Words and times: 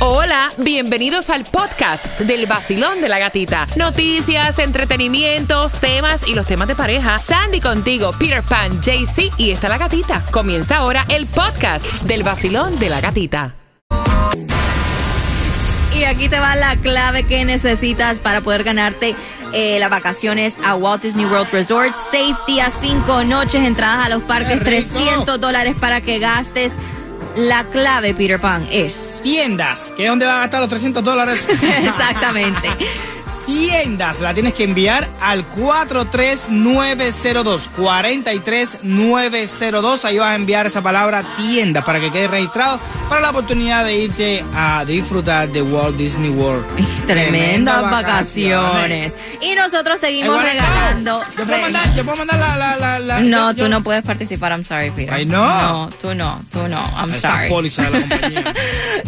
Hola, 0.00 0.52
bienvenidos 0.58 1.28
al 1.28 1.44
podcast 1.44 2.20
del 2.20 2.46
vacilón 2.46 3.00
de 3.00 3.08
la 3.08 3.18
gatita. 3.18 3.66
Noticias, 3.74 4.60
entretenimientos, 4.60 5.74
temas 5.80 6.28
y 6.28 6.36
los 6.36 6.46
temas 6.46 6.68
de 6.68 6.76
pareja. 6.76 7.18
Sandy 7.18 7.60
contigo, 7.60 8.12
Peter 8.16 8.44
Pan, 8.44 8.80
JC 8.80 9.32
y 9.38 9.50
está 9.50 9.68
la 9.68 9.76
gatita. 9.76 10.24
Comienza 10.30 10.76
ahora 10.76 11.04
el 11.08 11.26
podcast 11.26 11.84
del 12.02 12.22
vacilón 12.22 12.78
de 12.78 12.90
la 12.90 13.00
gatita. 13.00 13.56
Y 15.96 16.04
aquí 16.04 16.28
te 16.28 16.38
va 16.38 16.54
la 16.54 16.76
clave 16.76 17.24
que 17.24 17.44
necesitas 17.44 18.18
para 18.18 18.40
poder 18.40 18.62
ganarte 18.62 19.16
eh, 19.52 19.80
las 19.80 19.90
vacaciones 19.90 20.56
a 20.64 20.76
Walt 20.76 21.02
Disney 21.02 21.26
World 21.26 21.50
Resort. 21.50 21.92
Seis 22.12 22.36
días, 22.46 22.72
cinco 22.80 23.24
noches, 23.24 23.64
entradas 23.64 24.06
a 24.06 24.08
los 24.08 24.22
parques, 24.22 24.62
300 24.62 25.40
dólares 25.40 25.74
para 25.80 26.00
que 26.00 26.20
gastes. 26.20 26.70
La 27.36 27.64
clave, 27.64 28.14
Peter 28.14 28.40
Pan, 28.40 28.66
es... 28.70 29.20
Tiendas, 29.22 29.92
que 29.96 30.04
es 30.04 30.08
donde 30.08 30.26
van 30.26 30.36
a 30.36 30.40
gastar 30.40 30.60
los 30.60 30.68
300 30.68 31.04
dólares. 31.04 31.46
Exactamente. 31.48 32.68
Tiendas, 33.48 34.20
la 34.20 34.34
tienes 34.34 34.52
que 34.52 34.64
enviar 34.64 35.08
al 35.22 35.42
43902. 35.46 37.70
43902. 37.76 40.04
Ahí 40.04 40.18
vas 40.18 40.32
a 40.32 40.34
enviar 40.34 40.66
esa 40.66 40.82
palabra 40.82 41.24
tienda 41.36 41.82
para 41.82 41.98
que 41.98 42.10
quede 42.12 42.28
registrado 42.28 42.78
para 43.08 43.22
la 43.22 43.30
oportunidad 43.30 43.86
de 43.86 43.96
irte 43.96 44.44
a 44.54 44.84
disfrutar 44.84 45.48
de 45.48 45.62
Walt 45.62 45.96
Disney 45.96 46.28
World. 46.28 46.62
Tremendas 47.06 47.80
vacaciones. 47.90 49.14
Y 49.40 49.54
nosotros 49.54 49.98
seguimos 49.98 50.34
Igual 50.36 50.44
regalando. 50.46 51.22
Yo 51.38 51.44
puedo 51.46 51.60
mandar, 51.62 51.94
yo 51.94 52.04
puedo 52.04 52.18
mandar 52.18 52.38
la. 52.38 52.54
la, 52.56 52.76
la, 52.76 52.98
la- 52.98 53.20
No, 53.20 53.50
yo- 53.52 53.56
tú 53.56 53.62
yo- 53.62 53.68
no 53.70 53.82
puedes 53.82 54.02
participar. 54.02 54.52
I'm 54.52 54.62
sorry, 54.64 54.90
Peter. 54.90 55.14
Ay, 55.14 55.24
no. 55.24 55.38
No, 55.38 55.88
tú 56.02 56.14
no, 56.14 56.42
tú 56.52 56.68
no. 56.68 56.84
I'm 56.98 57.14
Esta 57.14 57.32
sorry. 57.32 57.48
póliza 57.48 57.84
de 57.84 57.90
la 57.90 58.00
compañía. 58.08 58.44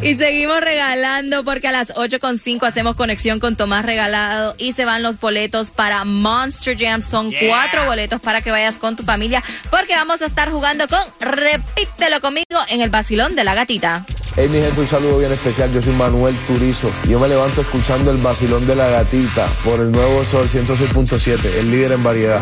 Y 0.00 0.14
seguimos 0.14 0.60
regalando 0.62 1.45
porque 1.45 1.68
a 1.68 1.72
las 1.72 1.88
8.5 1.95 2.66
hacemos 2.66 2.96
conexión 2.96 3.38
con 3.38 3.54
Tomás 3.56 3.84
Regalado 3.84 4.29
y 4.59 4.73
se 4.73 4.84
van 4.84 5.02
los 5.02 5.18
boletos 5.20 5.70
para 5.70 6.04
Monster 6.04 6.76
Jam. 6.78 7.02
Son 7.02 7.30
Yeah. 7.30 7.48
cuatro 7.48 7.84
boletos 7.86 8.20
para 8.20 8.40
que 8.42 8.50
vayas 8.50 8.78
con 8.78 8.96
tu 8.96 9.02
familia 9.04 9.42
porque 9.70 9.95
vamos 9.95 10.20
a 10.22 10.26
estar 10.26 10.50
jugando 10.50 10.87
con 10.88 11.00
Repítelo 11.20 12.20
conmigo 12.20 12.46
en 12.68 12.80
el 12.80 12.90
vacilón 12.90 13.34
de 13.37 13.45
la 13.45 13.54
gatita. 13.54 14.04
Hey 14.37 14.48
mi 14.48 14.59
gente, 14.60 14.80
un 14.80 14.87
saludo 14.87 15.18
bien 15.18 15.32
especial. 15.32 15.72
Yo 15.72 15.82
soy 15.82 15.92
Manuel 15.95 16.34
Turizo. 16.46 16.90
Yo 17.09 17.18
me 17.18 17.28
levanto 17.28 17.60
escuchando 17.62 18.10
el 18.10 18.18
vacilón 18.18 18.66
de 18.66 18.76
la 18.76 18.88
gatita 18.88 19.46
por 19.64 19.80
el 19.80 19.90
nuevo 19.90 20.24
Sol 20.24 20.48
106.7, 20.48 21.38
el 21.59 21.70
líder 21.70 21.92
en 21.92 22.02
variedad. 22.02 22.40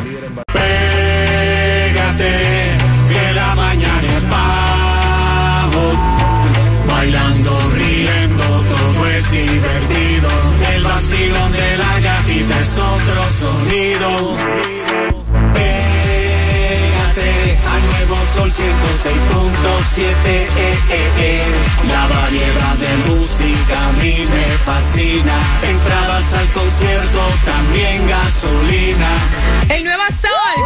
Pégate, 0.52 2.32
que 3.08 3.32
la 3.34 3.54
mañana 3.54 4.16
es 4.16 4.28
bajo. 4.28 5.92
Bailando, 6.86 7.37
gatita 12.48 12.60
es 12.60 12.78
otro. 12.78 13.18
106.7. 19.94 20.02
Eh, 20.04 20.48
eh, 20.90 21.10
eh. 21.18 21.42
La 21.88 22.06
variedad 22.06 22.74
de 22.74 23.12
música 23.12 23.88
a 23.88 23.92
mí 23.92 24.14
me 24.30 24.44
fascina. 24.64 25.34
Entradas 25.62 26.32
al 26.34 26.48
concierto, 26.48 27.20
también 27.44 28.08
gasolina. 28.08 29.08
El 29.68 29.84
nuevo 29.84 30.02
Sol 30.20 30.64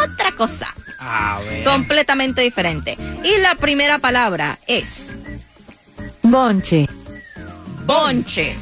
otra 0.00 0.30
cosa 0.36 0.72
A 0.98 1.40
ver. 1.40 1.64
completamente 1.64 2.40
diferente. 2.42 2.96
Y 3.22 3.40
la 3.40 3.54
primera 3.56 3.98
palabra 3.98 4.58
es 4.66 5.02
Bonche. 6.22 6.86
bonche. 7.86 8.56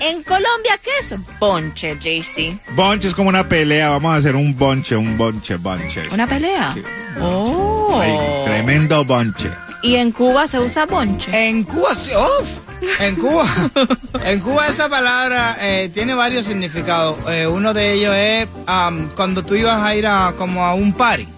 En 0.00 0.22
Colombia, 0.22 0.78
¿qué 0.82 0.90
es 1.00 1.14
bonche, 1.38 1.96
JC? 1.98 2.58
Bonche 2.74 3.08
es 3.08 3.14
como 3.14 3.28
una 3.30 3.48
pelea, 3.48 3.88
vamos 3.90 4.12
a 4.12 4.16
hacer 4.16 4.36
un 4.36 4.54
bonche, 4.56 4.96
un 4.96 5.16
bonche, 5.16 5.56
bonche. 5.56 6.08
¿Una 6.10 6.26
pelea? 6.26 6.74
Sí. 6.74 6.82
Oh. 7.20 8.00
Ay, 8.02 8.18
tremendo 8.44 9.04
bonche. 9.04 9.50
¿Y 9.84 9.96
en 9.96 10.12
Cuba 10.12 10.48
se 10.48 10.58
usa 10.58 10.86
bonche? 10.86 11.30
En 11.48 11.62
Cuba, 11.64 11.94
sí, 11.94 12.10
uf, 12.16 13.00
en 13.00 13.16
Cuba, 13.16 13.46
en 14.24 14.40
Cuba 14.40 14.66
esa 14.68 14.88
palabra 14.88 15.56
eh, 15.60 15.90
tiene 15.92 16.14
varios 16.14 16.46
significados. 16.46 17.16
Eh, 17.28 17.46
uno 17.46 17.74
de 17.74 17.92
ellos 17.92 18.14
es 18.14 18.48
am, 18.66 19.10
cuando 19.14 19.44
tú 19.44 19.54
ibas 19.54 19.82
a 19.82 19.94
ir 19.94 20.06
a 20.06 20.32
como 20.38 20.64
a 20.64 20.72
un 20.74 20.92
party. 20.94 21.28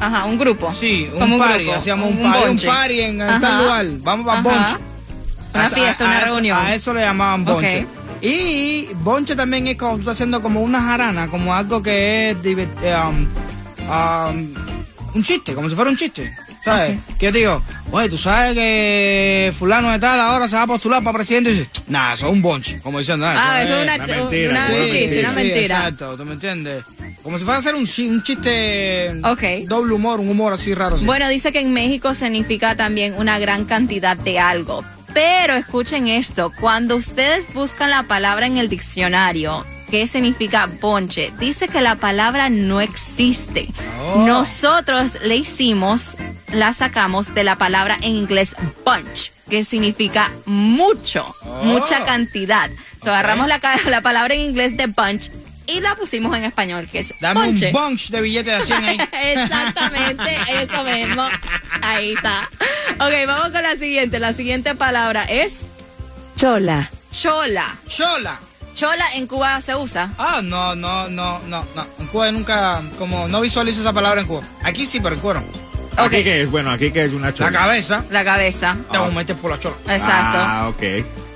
Ajá, 0.00 0.24
un 0.24 0.38
grupo. 0.38 0.72
Sí, 0.72 1.08
un 1.12 1.20
Como 1.20 1.38
party, 1.38 1.64
grupo, 1.64 1.76
hacíamos 1.78 2.10
un, 2.10 2.16
un 2.16 2.22
party, 2.22 2.38
un 2.42 2.48
bonche. 2.48 2.66
party 2.66 3.00
en, 3.00 3.22
Ajá. 3.22 3.40
tal 3.40 3.62
lugar. 3.62 3.86
Vamos 4.00 4.26
para 4.26 4.40
Ajá. 4.40 4.48
bonche. 4.48 4.84
Una 5.54 5.66
A- 5.66 5.70
fiesta, 5.70 6.04
a- 6.04 6.08
una 6.08 6.18
eso- 6.18 6.26
reunión. 6.26 6.58
A 6.58 6.74
eso 6.74 6.94
le 6.94 7.00
llamaban 7.02 7.44
bonche. 7.44 7.86
Y 8.22 8.88
bonche 9.02 9.36
también 9.36 9.66
es 9.68 9.76
cuando 9.76 9.96
tú 9.96 10.00
estás 10.02 10.14
haciendo 10.16 10.40
como 10.40 10.62
una 10.62 10.80
jarana, 10.80 11.28
como 11.28 11.54
algo 11.54 11.82
que 11.82 12.30
es 12.30 12.36
eh, 12.44 12.96
um, 13.06 13.26
um, 13.90 14.54
un 15.14 15.22
chiste, 15.22 15.54
como 15.54 15.68
si 15.68 15.76
fuera 15.76 15.90
un 15.90 15.96
chiste. 15.98 16.34
¿Sabes? 16.64 16.98
Que 17.18 17.26
yo 17.26 17.32
te 17.32 17.38
digo, 17.38 17.62
oye, 17.90 18.08
tú 18.08 18.16
sabes 18.16 18.54
que 18.54 19.52
fulano 19.58 19.90
de 19.90 19.98
tal 19.98 20.18
ahora 20.18 20.48
se 20.48 20.56
va 20.56 20.62
a 20.62 20.66
postular 20.66 21.02
para 21.04 21.18
presidente 21.18 21.50
y 21.50 21.54
dice, 21.58 21.68
nah, 21.88 22.14
eso 22.14 22.26
es 22.26 22.32
un 22.32 22.40
bonche, 22.40 22.80
como 22.80 22.98
diciendo, 23.00 23.26
"Ah, 23.26 23.34
Ah, 23.36 23.62
eso 23.62 23.76
es 23.76 23.82
una, 23.82 23.94
una 23.96 24.06
mentira, 24.06 24.50
una- 24.52 24.66
sí, 24.66 24.72
un 24.72 24.78
chiste, 24.90 25.10
sí, 25.14 25.18
una 25.20 25.28
sí, 25.30 25.36
mentira. 25.36 25.62
Exacto, 25.78 26.16
¿tú 26.16 26.24
me 26.24 26.32
entiendes? 26.32 26.84
Como 27.22 27.38
si 27.38 27.44
fuera 27.44 27.58
a 27.58 27.60
hacer 27.60 27.74
un, 27.74 27.86
chi- 27.86 28.08
un 28.08 28.22
chiste 28.22 29.12
Ok. 29.24 29.66
doble 29.68 29.92
humor, 29.94 30.20
un 30.20 30.28
humor 30.28 30.52
así 30.54 30.74
raro. 30.74 30.96
así. 30.96 31.04
Bueno, 31.04 31.28
dice 31.28 31.52
que 31.52 31.60
en 31.60 31.72
México 31.72 32.14
significa 32.14 32.74
también 32.76 33.14
una 33.18 33.38
gran 33.38 33.64
cantidad 33.66 34.16
de 34.16 34.38
algo. 34.38 34.84
Pero 35.12 35.54
escuchen 35.54 36.08
esto, 36.08 36.50
cuando 36.60 36.96
ustedes 36.96 37.46
buscan 37.54 37.90
la 37.90 38.02
palabra 38.04 38.46
en 38.46 38.56
el 38.58 38.68
diccionario, 38.68 39.64
¿qué 39.90 40.06
significa 40.06 40.68
bonche? 40.80 41.32
Dice 41.38 41.68
que 41.68 41.80
la 41.80 41.94
palabra 41.94 42.48
no 42.50 42.80
existe. 42.80 43.68
Oh. 44.02 44.24
Nosotros 44.26 45.12
le 45.24 45.36
hicimos, 45.36 46.08
la 46.54 46.74
sacamos 46.74 47.34
de 47.34 47.44
la 47.44 47.56
palabra 47.56 47.96
en 48.00 48.14
inglés 48.14 48.54
bunch, 48.84 49.30
que 49.48 49.64
significa 49.64 50.30
mucho, 50.46 51.34
mucha 51.62 52.04
cantidad. 52.04 52.70
So, 53.02 53.10
agarramos 53.10 53.48
la, 53.48 53.60
la 53.88 54.00
palabra 54.00 54.34
en 54.34 54.40
inglés 54.40 54.76
de 54.76 54.86
bunch 54.86 55.30
y 55.66 55.80
la 55.80 55.94
pusimos 55.94 56.36
en 56.36 56.44
español, 56.44 56.88
que 56.90 57.00
es 57.00 57.14
Dame 57.20 57.48
un 57.48 57.60
bunch 57.72 58.10
de 58.10 58.20
billetes 58.20 58.58
de 58.60 58.64
100 58.66 58.84
ahí. 58.84 58.98
Exactamente, 59.24 60.36
eso 60.62 60.84
mismo. 60.84 61.26
Ahí 61.82 62.12
está. 62.12 62.48
Ok, 62.98 63.12
vamos 63.26 63.50
con 63.50 63.62
la 63.62 63.76
siguiente. 63.76 64.18
La 64.18 64.32
siguiente 64.34 64.74
palabra 64.74 65.24
es 65.24 65.56
Chola. 66.36 66.90
chola. 67.12 67.76
Chola. 67.86 68.40
Chola 68.74 69.06
en 69.14 69.26
Cuba 69.26 69.60
se 69.60 69.74
usa. 69.76 70.10
Ah, 70.18 70.40
no, 70.42 70.74
no, 70.74 71.08
no, 71.08 71.38
no, 71.46 71.64
no. 71.74 71.86
En 71.98 72.06
Cuba 72.08 72.30
nunca, 72.32 72.82
como 72.98 73.28
no 73.28 73.40
visualizo 73.40 73.80
esa 73.80 73.92
palabra 73.92 74.20
en 74.20 74.26
Cuba. 74.26 74.42
Aquí 74.62 74.84
sí, 74.84 75.00
pero 75.00 75.14
en 75.14 75.20
Cuba 75.20 75.34
no. 75.34 75.63
Ok. 75.94 76.00
Aquí 76.06 76.24
que 76.24 76.42
es, 76.42 76.50
bueno, 76.50 76.70
aquí 76.70 76.90
que 76.90 77.04
es 77.04 77.12
una 77.12 77.32
chola. 77.32 77.50
La 77.50 77.58
cabeza, 77.58 78.04
La 78.10 78.24
cabeza. 78.24 78.76
te 78.90 78.96
a 78.96 79.04
meter 79.10 79.36
por 79.36 79.50
la 79.52 79.58
chola. 79.58 79.76
Exacto. 79.88 80.38
Ah, 80.40 80.68
ok. 80.68 80.82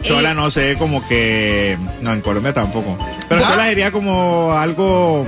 Chola 0.02 0.32
Y- 0.32 0.34
no 0.34 0.50
sé, 0.50 0.76
como 0.78 1.06
que... 1.08 1.76
No, 2.00 2.12
en 2.12 2.20
Colombia 2.20 2.52
tampoco. 2.52 2.96
Pero 3.28 3.42
Ah. 3.44 3.48
chola 3.48 3.64
sería 3.64 3.90
como 3.92 4.52
algo... 4.52 5.26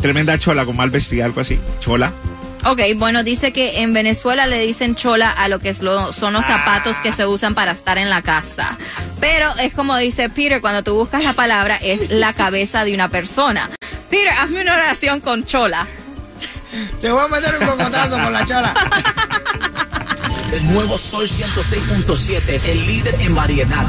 tremenda 0.00 0.38
chola 0.38 0.64
con 0.64 0.76
mal 0.76 0.90
vestida, 0.90 1.24
algo 1.24 1.40
así. 1.40 1.58
Chola. 1.80 2.12
Ok, 2.64 2.80
bueno, 2.96 3.24
dice 3.24 3.52
que 3.52 3.80
en 3.82 3.92
Venezuela 3.92 4.46
le 4.46 4.60
dicen 4.60 4.94
chola 4.94 5.30
a 5.30 5.48
lo 5.48 5.58
que 5.58 5.68
es 5.68 5.82
lo- 5.82 6.12
son 6.12 6.32
los 6.32 6.44
zapatos 6.44 6.96
que 6.98 7.12
se 7.12 7.26
usan 7.26 7.54
para 7.54 7.72
estar 7.72 7.98
en 7.98 8.08
la 8.10 8.22
casa. 8.22 8.78
Pero 9.20 9.52
es 9.58 9.72
como 9.72 9.96
dice 9.96 10.28
Peter, 10.28 10.60
cuando 10.60 10.82
tú 10.84 10.94
buscas 10.94 11.24
la 11.24 11.32
palabra, 11.32 11.76
es 11.76 12.10
la 12.10 12.32
cabeza 12.32 12.84
de 12.84 12.94
una 12.94 13.08
persona. 13.08 13.70
Peter, 14.10 14.28
hazme 14.38 14.62
una 14.62 14.74
oración 14.74 15.20
con 15.20 15.44
chola. 15.44 15.86
Te 17.00 17.10
voy 17.10 17.24
a 17.24 17.28
meter 17.28 17.56
un 17.60 17.66
cocotazo 17.66 18.22
con 18.22 18.32
la 18.32 18.46
chola. 18.46 18.74
El 20.52 20.72
nuevo 20.72 20.98
Sol 20.98 21.28
106.7, 21.28 22.68
el 22.68 22.86
líder 22.86 23.14
en 23.20 23.34
variedad. 23.34 23.86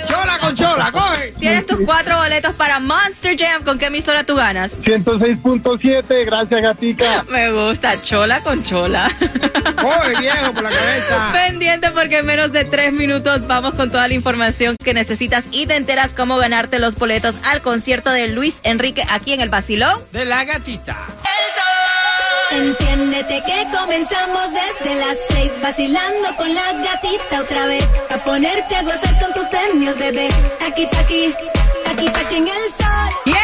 Chola 0.07 0.39
con 0.39 0.55
chola. 0.57 0.91
Tienes 1.51 1.67
tus 1.67 1.81
cuatro 1.85 2.17
boletos 2.17 2.55
para 2.55 2.79
Monster 2.79 3.37
Jam. 3.37 3.65
¿Con 3.65 3.77
qué 3.77 3.87
emisora 3.87 4.23
tú 4.23 4.37
ganas? 4.37 4.71
106.7, 4.83 6.25
gracias 6.25 6.63
gatica. 6.63 7.25
Me 7.29 7.51
gusta, 7.51 8.01
chola 8.01 8.41
con 8.41 8.63
chola. 8.63 9.11
Coge, 9.81 10.21
viejo, 10.21 10.53
por 10.53 10.63
la 10.63 10.71
cabeza. 10.71 11.33
Pendiente 11.33 11.91
porque 11.91 12.19
en 12.19 12.27
menos 12.27 12.53
de 12.53 12.65
tres 12.65 12.93
minutos 12.93 13.49
vamos 13.49 13.75
con 13.75 13.91
toda 13.91 14.07
la 14.07 14.15
información 14.15 14.77
que 14.83 14.95
necesitas 14.95 15.45
y 15.51 15.67
te 15.67 15.75
enteras 15.75 16.13
cómo 16.15 16.37
ganarte 16.37 16.79
los 16.79 16.95
boletos 16.95 17.35
al 17.45 17.63
concierto 17.63 18.13
de 18.13 18.29
Luis 18.29 18.61
Enrique 18.63 19.05
aquí 19.11 19.33
en 19.33 19.41
el 19.41 19.49
Basilón. 19.49 20.01
De 20.13 20.25
la 20.25 20.45
gatita. 20.45 20.97
Enciéndete 22.53 23.43
que 23.45 23.67
comenzamos 23.71 24.43
desde 24.53 24.95
las 24.97 25.17
seis 25.29 25.53
vacilando 25.63 26.35
con 26.37 26.53
la 26.53 26.73
gatita 26.73 27.43
otra 27.43 27.67
vez 27.67 27.89
a 28.11 28.19
ponerte 28.19 28.75
a 28.75 28.83
gozar 28.83 29.21
con 29.21 29.33
tus 29.33 29.45
premios 29.49 29.97
bebé 29.97 30.29
aquí 30.61 30.89
aquí 30.99 31.33
aquí 31.87 32.09
aquí 32.09 32.35
en 32.35 32.49
el 32.49 32.65
sol 32.79 33.11
¡Yes! 33.27 33.37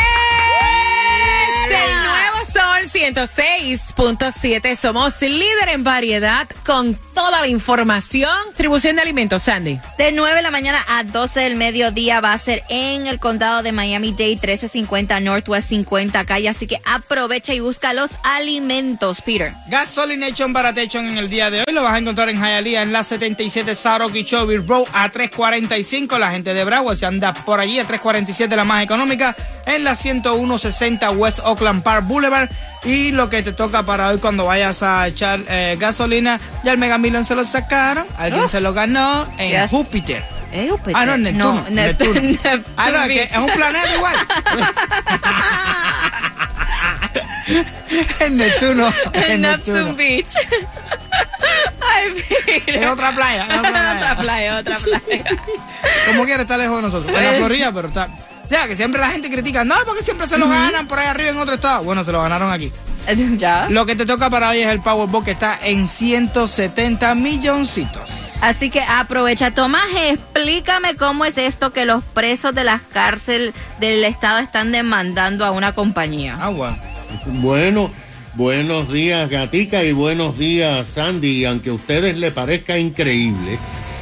El 1.71 1.95
nuevo 2.05 2.39
Sol 2.53 2.91
106.7. 2.91 4.77
Somos 4.77 5.21
líder 5.23 5.69
en 5.69 5.85
variedad 5.85 6.49
con 6.65 6.99
toda 7.17 7.41
la 7.41 7.49
información. 7.49 8.31
Distribución 8.49 8.97
de 8.97 9.03
alimentos, 9.03 9.45
Sandy. 9.45 9.81
De 9.97 10.13
9 10.13 10.37
de 10.37 10.43
la 10.43 10.51
mañana 10.51 10.85
a 10.87 11.03
12 11.03 11.41
del 11.41 11.57
mediodía 11.57 12.21
va 12.21 12.35
a 12.35 12.39
ser 12.39 12.63
en 12.69 13.07
el 13.07 13.19
condado 13.19 13.63
de 13.63 13.73
Miami-Dade 13.73 14.37
1350 14.37 15.19
Northwest 15.21 15.71
50 15.71 16.25
calle, 16.27 16.51
así 16.51 16.67
que 16.67 16.79
aprovecha 16.85 17.55
y 17.55 17.61
busca 17.61 17.95
los 17.95 18.11
alimentos, 18.23 19.23
Peter. 19.23 19.55
Gasolination 19.69 20.53
Baratation 20.53 21.07
en 21.07 21.17
el 21.17 21.31
día 21.31 21.51
de 21.51 21.61
hoy 21.61 21.73
lo 21.73 21.83
vas 21.83 21.95
a 21.95 21.99
encontrar 21.99 22.29
en 22.29 22.39
Hialeah 22.39 22.83
en 22.83 22.93
la 22.93 23.03
77 23.03 23.75
South 23.75 24.03
Okeechobee 24.03 24.59
Road 24.59 24.85
a 24.93 25.09
345. 25.09 26.19
La 26.19 26.31
gente 26.31 26.53
de 26.53 26.65
Broward 26.65 26.99
se 26.99 27.07
anda 27.07 27.33
por 27.33 27.61
allí 27.61 27.79
a 27.79 27.87
347 27.87 28.55
la 28.55 28.65
más 28.65 28.85
económica 28.85 29.35
en 29.65 29.85
la 29.85 29.95
10160 29.95 31.11
West 31.13 31.41
Oakland 31.43 31.83
Park 31.83 32.07
Boulevard. 32.07 32.51
Y 32.85 33.11
lo 33.11 33.29
que 33.29 33.43
te 33.43 33.53
toca 33.53 33.83
para 33.83 34.11
hoy 34.11 34.19
cuando 34.19 34.45
vayas 34.47 34.83
a 34.83 35.09
echar 35.09 35.41
eh, 35.49 35.77
gasolina, 35.81 36.39
ya 36.63 36.73
el 36.73 36.79
Mega 36.79 36.99
Se 37.07 37.35
lo 37.37 37.45
sacaron, 37.45 38.05
alguien 38.19 38.45
Oh. 38.45 38.49
se 38.49 38.61
lo 38.61 38.73
ganó 38.75 39.27
en 39.39 39.51
Yes. 39.51 39.71
Júpiter. 39.71 40.25
¿Eh, 40.53 40.67
Júpiter? 40.71 40.95
Ah, 40.97 41.07
no, 41.07 41.15
en 41.15 41.23
Neptuno. 41.23 41.53
No, 41.55 41.71
Neptuno. 41.71 42.21
Neptuno. 42.21 42.65
Ah, 42.77 42.91
no, 42.91 43.03
es 43.03 43.09
que 43.09 43.23
es 43.23 43.37
un 43.37 43.51
planeta 43.51 43.95
igual. 43.95 44.17
en 48.21 48.37
Neptuno. 48.37 48.93
En 49.13 49.41
Neptuno. 49.41 49.95
Beach. 49.95 50.27
Ay. 51.81 52.25
Es 52.67 52.87
otra 52.89 53.15
playa, 53.15 53.47
es 53.47 53.59
otra 53.59 53.71
playa. 53.71 53.95
otra 53.97 54.17
playa, 54.23 54.59
otra 54.59 54.77
playa. 54.79 55.25
Como 56.07 56.25
quiera, 56.25 56.43
está 56.43 56.57
lejos 56.57 56.77
de 56.77 56.83
nosotros. 56.83 57.17
En 57.17 57.25
la 57.25 57.33
Florida, 57.35 57.73
pero 57.73 57.89
está. 57.89 58.09
O 58.45 58.49
sea, 58.49 58.67
que 58.69 58.77
siempre 58.77 59.01
la 59.01 59.11
gente 59.11 59.31
critica, 59.31 59.65
no, 59.65 59.75
porque 59.87 60.03
siempre 60.03 60.27
se 60.29 60.39
lo 60.39 60.49
ganan 60.49 60.87
por 60.87 60.99
ahí 60.99 61.07
arriba 61.07 61.31
en 61.31 61.39
otro 61.39 61.55
estado. 61.55 61.83
Bueno, 61.85 62.05
se 62.05 62.13
lo 62.13 62.21
ganaron 62.23 62.53
aquí. 62.53 62.73
ya. 63.37 63.69
Lo 63.71 63.87
que 63.87 63.97
te 63.97 64.07
toca 64.07 64.31
para 64.31 64.51
hoy 64.51 64.59
es 64.59 64.69
el 64.69 64.81
Powerball 64.81 65.25
que 65.25 65.33
está 65.33 65.59
en 65.63 65.87
170 65.87 67.15
milloncitos. 67.15 68.11
Así 68.41 68.71
que 68.71 68.81
aprovecha. 68.81 69.51
Tomás, 69.51 69.89
explícame 70.09 70.95
cómo 70.97 71.25
es 71.25 71.39
esto 71.39 71.73
que 71.73 71.85
los 71.85 72.05
presos 72.05 72.55
de 72.55 72.65
las 72.65 72.83
cárceles 72.83 73.55
del 73.81 74.05
Estado 74.05 74.39
están 74.39 74.73
demandando 74.73 75.45
a 75.45 75.51
una 75.51 75.73
compañía. 75.73 76.37
Ah, 76.41 76.49
bueno. 76.49 76.77
Bueno, 77.27 77.91
buenos 78.35 78.93
días 78.93 79.31
Gatica 79.31 79.83
y 79.85 79.93
buenos 79.93 80.39
días 80.39 80.87
Sandy. 80.87 81.29
Y 81.29 81.45
aunque 81.45 81.71
a 81.71 81.75
ustedes 81.75 82.17
le 82.19 82.31
parezca 82.31 82.79
increíble, 82.79 83.59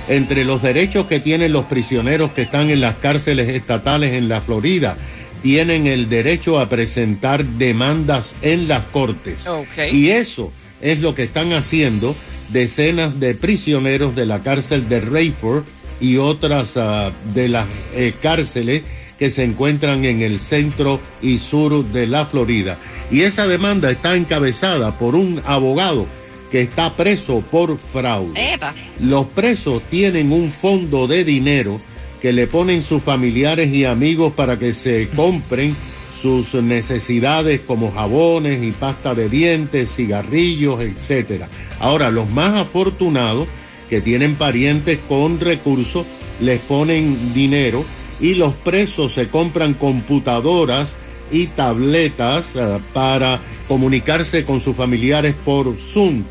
entre 0.08 0.44
los 0.44 0.62
derechos 0.62 1.06
que 1.06 1.20
tienen 1.20 1.52
los 1.52 1.66
prisioneros 1.66 2.32
que 2.32 2.42
están 2.42 2.70
en 2.70 2.80
las 2.80 2.96
cárceles 2.96 3.48
estatales 3.48 4.14
en 4.14 4.28
la 4.28 4.40
Florida, 4.40 4.96
tienen 5.44 5.86
el 5.86 6.08
derecho 6.08 6.58
a 6.58 6.70
presentar 6.70 7.44
demandas 7.44 8.34
en 8.40 8.66
las 8.66 8.82
cortes. 8.84 9.44
Y 9.92 10.08
eso 10.08 10.50
es 10.80 11.00
lo 11.00 11.14
que 11.14 11.24
están 11.24 11.52
haciendo 11.52 12.16
decenas 12.48 13.20
de 13.20 13.34
prisioneros 13.34 14.16
de 14.16 14.24
la 14.24 14.42
cárcel 14.42 14.88
de 14.88 15.02
Rayford 15.02 15.64
y 16.00 16.16
otras 16.16 16.78
ah, 16.78 17.12
de 17.34 17.50
las 17.50 17.66
eh, 17.94 18.14
cárceles 18.22 18.84
que 19.18 19.30
se 19.30 19.44
encuentran 19.44 20.06
en 20.06 20.22
el 20.22 20.38
centro 20.38 20.98
y 21.20 21.36
sur 21.36 21.84
de 21.84 22.06
la 22.06 22.24
Florida. 22.24 22.78
Y 23.10 23.20
esa 23.20 23.46
demanda 23.46 23.90
está 23.90 24.16
encabezada 24.16 24.98
por 24.98 25.14
un 25.14 25.42
abogado 25.44 26.06
que 26.50 26.62
está 26.62 26.96
preso 26.96 27.42
por 27.50 27.76
fraude. 27.76 28.58
Los 28.98 29.26
presos 29.26 29.82
tienen 29.90 30.32
un 30.32 30.50
fondo 30.50 31.06
de 31.06 31.22
dinero 31.22 31.82
que 32.24 32.32
le 32.32 32.46
ponen 32.46 32.82
sus 32.82 33.02
familiares 33.02 33.70
y 33.70 33.84
amigos 33.84 34.32
para 34.32 34.58
que 34.58 34.72
se 34.72 35.10
compren 35.10 35.76
sus 36.22 36.54
necesidades 36.54 37.60
como 37.60 37.92
jabones 37.92 38.62
y 38.62 38.72
pasta 38.72 39.14
de 39.14 39.28
dientes, 39.28 39.94
cigarrillos, 39.94 40.80
etc. 40.80 41.42
Ahora, 41.80 42.10
los 42.10 42.30
más 42.30 42.54
afortunados 42.54 43.46
que 43.90 44.00
tienen 44.00 44.36
parientes 44.36 45.00
con 45.06 45.38
recursos 45.38 46.06
les 46.40 46.60
ponen 46.60 47.34
dinero 47.34 47.84
y 48.18 48.36
los 48.36 48.54
presos 48.54 49.12
se 49.12 49.28
compran 49.28 49.74
computadoras 49.74 50.94
y 51.30 51.48
tabletas 51.48 52.56
eh, 52.56 52.78
para 52.94 53.38
comunicarse 53.68 54.46
con 54.46 54.62
sus 54.62 54.74
familiares 54.74 55.34
por 55.44 55.76
Zoom, 55.76 56.22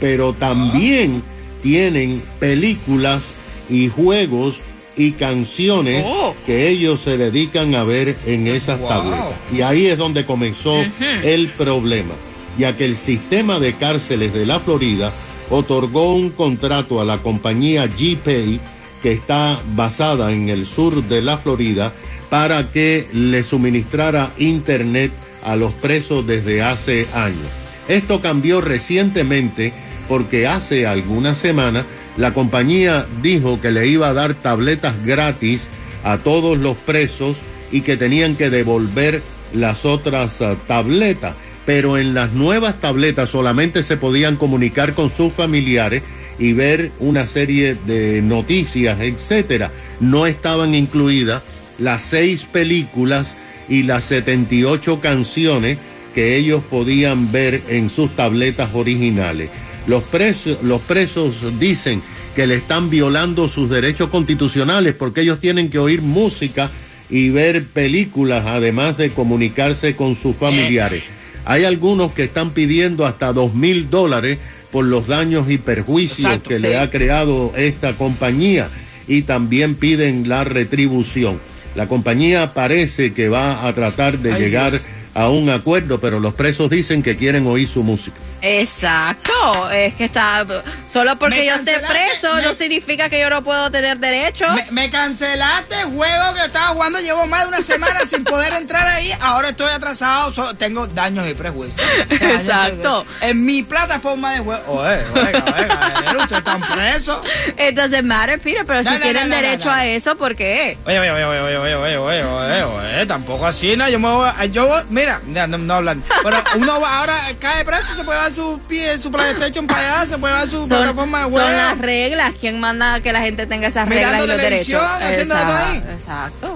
pero 0.00 0.32
también 0.32 1.22
tienen 1.62 2.22
películas 2.40 3.22
y 3.68 3.88
juegos 3.88 4.62
y 4.96 5.12
canciones 5.12 6.04
Oh. 6.06 6.34
que 6.46 6.68
ellos 6.68 7.00
se 7.00 7.16
dedican 7.16 7.74
a 7.74 7.84
ver 7.84 8.16
en 8.26 8.46
esas 8.46 8.78
Wow. 8.78 8.88
tabletas. 8.88 9.28
Y 9.52 9.60
ahí 9.62 9.86
es 9.86 9.98
donde 9.98 10.24
comenzó 10.24 10.84
el 11.22 11.48
problema, 11.48 12.14
ya 12.58 12.76
que 12.76 12.84
el 12.84 12.96
sistema 12.96 13.58
de 13.60 13.74
cárceles 13.74 14.32
de 14.32 14.46
la 14.46 14.60
Florida 14.60 15.12
otorgó 15.50 16.14
un 16.14 16.30
contrato 16.30 17.00
a 17.00 17.04
la 17.04 17.18
compañía 17.18 17.86
GPay, 17.86 18.60
que 19.02 19.12
está 19.12 19.60
basada 19.74 20.32
en 20.32 20.48
el 20.48 20.66
sur 20.66 21.02
de 21.04 21.20
la 21.20 21.36
Florida, 21.38 21.92
para 22.30 22.70
que 22.70 23.06
le 23.12 23.42
suministrara 23.42 24.30
internet 24.38 25.12
a 25.44 25.56
los 25.56 25.74
presos 25.74 26.26
desde 26.26 26.62
hace 26.62 27.06
años. 27.14 27.46
Esto 27.86 28.20
cambió 28.22 28.62
recientemente 28.62 29.72
porque 30.08 30.46
hace 30.46 30.86
algunas 30.86 31.36
semanas 31.36 31.84
la 32.16 32.32
compañía 32.32 33.06
dijo 33.22 33.60
que 33.60 33.72
le 33.72 33.88
iba 33.88 34.08
a 34.08 34.14
dar 34.14 34.34
tabletas 34.34 34.94
gratis 35.04 35.68
a 36.04 36.18
todos 36.18 36.56
los 36.58 36.76
presos 36.76 37.36
y 37.72 37.80
que 37.80 37.96
tenían 37.96 38.36
que 38.36 38.50
devolver 38.50 39.20
las 39.52 39.84
otras 39.84 40.40
ah, 40.40 40.56
tabletas. 40.66 41.34
Pero 41.66 41.98
en 41.98 42.14
las 42.14 42.32
nuevas 42.32 42.80
tabletas 42.80 43.30
solamente 43.30 43.82
se 43.82 43.96
podían 43.96 44.36
comunicar 44.36 44.94
con 44.94 45.10
sus 45.10 45.32
familiares 45.32 46.02
y 46.38 46.52
ver 46.52 46.92
una 46.98 47.26
serie 47.26 47.74
de 47.74 48.20
noticias, 48.22 49.00
etcétera. 49.00 49.72
No 49.98 50.26
estaban 50.26 50.74
incluidas 50.74 51.42
las 51.78 52.02
seis 52.02 52.44
películas 52.44 53.34
y 53.68 53.84
las 53.84 54.04
78 54.04 55.00
canciones 55.00 55.78
que 56.14 56.36
ellos 56.36 56.62
podían 56.70 57.32
ver 57.32 57.62
en 57.68 57.90
sus 57.90 58.14
tabletas 58.14 58.70
originales. 58.74 59.50
Los 59.86 60.02
presos, 60.04 60.58
los 60.62 60.80
presos 60.82 61.58
dicen 61.58 62.02
que 62.34 62.46
le 62.46 62.56
están 62.56 62.90
violando 62.90 63.48
sus 63.48 63.68
derechos 63.70 64.10
constitucionales 64.10 64.94
porque 64.94 65.20
ellos 65.20 65.38
tienen 65.40 65.70
que 65.70 65.78
oír 65.78 66.02
música 66.02 66.70
y 67.10 67.28
ver 67.30 67.64
películas, 67.64 68.44
además 68.46 68.96
de 68.96 69.10
comunicarse 69.10 69.94
con 69.94 70.16
sus 70.16 70.36
familiares. 70.36 71.04
Hay 71.44 71.64
algunos 71.64 72.12
que 72.14 72.24
están 72.24 72.50
pidiendo 72.50 73.04
hasta 73.04 73.32
dos 73.32 73.54
mil 73.54 73.90
dólares 73.90 74.38
por 74.72 74.86
los 74.86 75.06
daños 75.06 75.50
y 75.50 75.58
perjuicios 75.58 76.20
Exacto, 76.26 76.48
que 76.48 76.56
sí. 76.56 76.62
le 76.62 76.78
ha 76.78 76.90
creado 76.90 77.52
esta 77.56 77.92
compañía 77.92 78.68
y 79.06 79.22
también 79.22 79.74
piden 79.74 80.28
la 80.28 80.44
retribución. 80.44 81.38
La 81.76 81.86
compañía 81.86 82.54
parece 82.54 83.12
que 83.12 83.28
va 83.28 83.66
a 83.68 83.72
tratar 83.74 84.18
de 84.18 84.32
Ay, 84.32 84.42
llegar 84.42 84.70
Dios. 84.72 84.82
a 85.12 85.28
un 85.28 85.50
acuerdo, 85.50 85.98
pero 86.00 86.18
los 86.20 86.32
presos 86.34 86.70
dicen 86.70 87.02
que 87.02 87.16
quieren 87.16 87.46
oír 87.46 87.68
su 87.68 87.82
música. 87.82 88.16
Exacto, 88.40 89.30
es 89.70 89.94
que 89.94 90.04
está 90.04 90.44
solo 90.92 91.16
porque 91.18 91.40
Me 91.40 91.46
yo 91.46 91.54
esté 91.54 91.78
preso 91.80 92.34
me- 92.36 92.42
no 92.42 92.54
significa 92.54 93.08
que 93.08 93.20
yo 93.20 93.28
no 93.30 93.42
puedo 93.42 93.70
tener 93.70 93.98
derechos. 93.98 94.52
Me, 94.54 94.70
me 94.70 94.90
cancelaste 94.90 95.80
el 95.80 95.86
juego 95.86 96.34
que 96.34 96.44
estaba 96.44 96.68
jugando, 96.68 97.00
llevo 97.00 97.26
más 97.26 97.42
de 97.42 97.48
una 97.48 97.62
semana 97.62 98.00
sin 98.08 98.24
poder 98.24 98.52
entrar 98.54 98.86
ahí, 98.88 99.12
ahora 99.20 99.48
estoy 99.50 99.68
atrasado, 99.70 100.32
so- 100.32 100.54
tengo 100.54 100.86
daños 100.88 101.26
y 101.28 101.34
prejuicios. 101.34 101.80
Exacto. 102.10 103.06
En 103.20 103.44
mi 103.44 103.62
plataforma 103.62 104.32
de 104.32 104.38
juego. 104.40 104.62
Oye, 104.68 104.98
oiga, 105.14 105.44
oiga, 105.56 106.16
ustedes 106.22 106.38
están 106.38 106.60
presos. 106.60 107.20
Entonces, 107.56 108.02
matter, 108.04 108.38
Peter, 108.40 108.64
pero 108.66 108.82
No, 108.82 108.90
si 108.92 108.96
no, 108.98 109.02
tienen 109.02 109.28
no, 109.28 109.34
derecho 109.36 109.70
a 109.70 109.84
eso, 109.86 110.16
¿por 110.16 110.34
qué? 110.36 110.76
Oye, 110.86 110.98
oye, 111.00 111.10
oye, 111.10 111.24
oye, 111.24 111.40
oye, 111.40 111.56
oye, 111.56 111.74
oye, 111.76 111.96
oye, 111.98 112.22
oye, 112.24 112.62
oye, 112.64 113.06
tampoco 113.06 113.46
así, 113.46 113.76
¿no? 113.76 113.88
Yo 113.88 113.98
me 113.98 114.08
voy, 114.08 114.30
yo 114.50 114.68
mira, 114.90 115.20
no, 115.26 115.74
hablan, 115.74 116.02
pero 116.22 116.42
uno 116.56 116.80
va 116.80 116.98
ahora 117.00 117.14
cae 117.40 117.64
preso, 117.64 117.94
se 117.94 118.04
puede 118.04 118.18
dar 118.18 118.32
su 118.32 118.60
pie, 118.68 118.98
su 118.98 119.10
PlayStation 119.36 119.66
para 119.66 120.00
allá, 120.00 120.08
se 120.08 120.18
puede 120.18 120.32
dar 120.34 120.48
su 120.48 120.56
Son, 120.58 120.68
plataforma 120.68 121.18
de 121.18 121.24
son 121.24 121.32
juego. 121.32 121.48
las 121.48 121.78
reglas. 121.78 122.32
¿Quién 122.40 122.60
manda 122.60 123.00
que 123.00 123.12
la 123.12 123.20
gente 123.20 123.46
tenga 123.46 123.68
esas 123.68 123.88
Mirando 123.88 124.24
reglas 124.24 124.24
y 124.24 124.28
los 124.28 124.36
derechos? 124.50 124.82
haciendo 125.02 125.34
todo 125.34 125.56
ahí. 125.56 125.82
Exacto. 125.98 126.53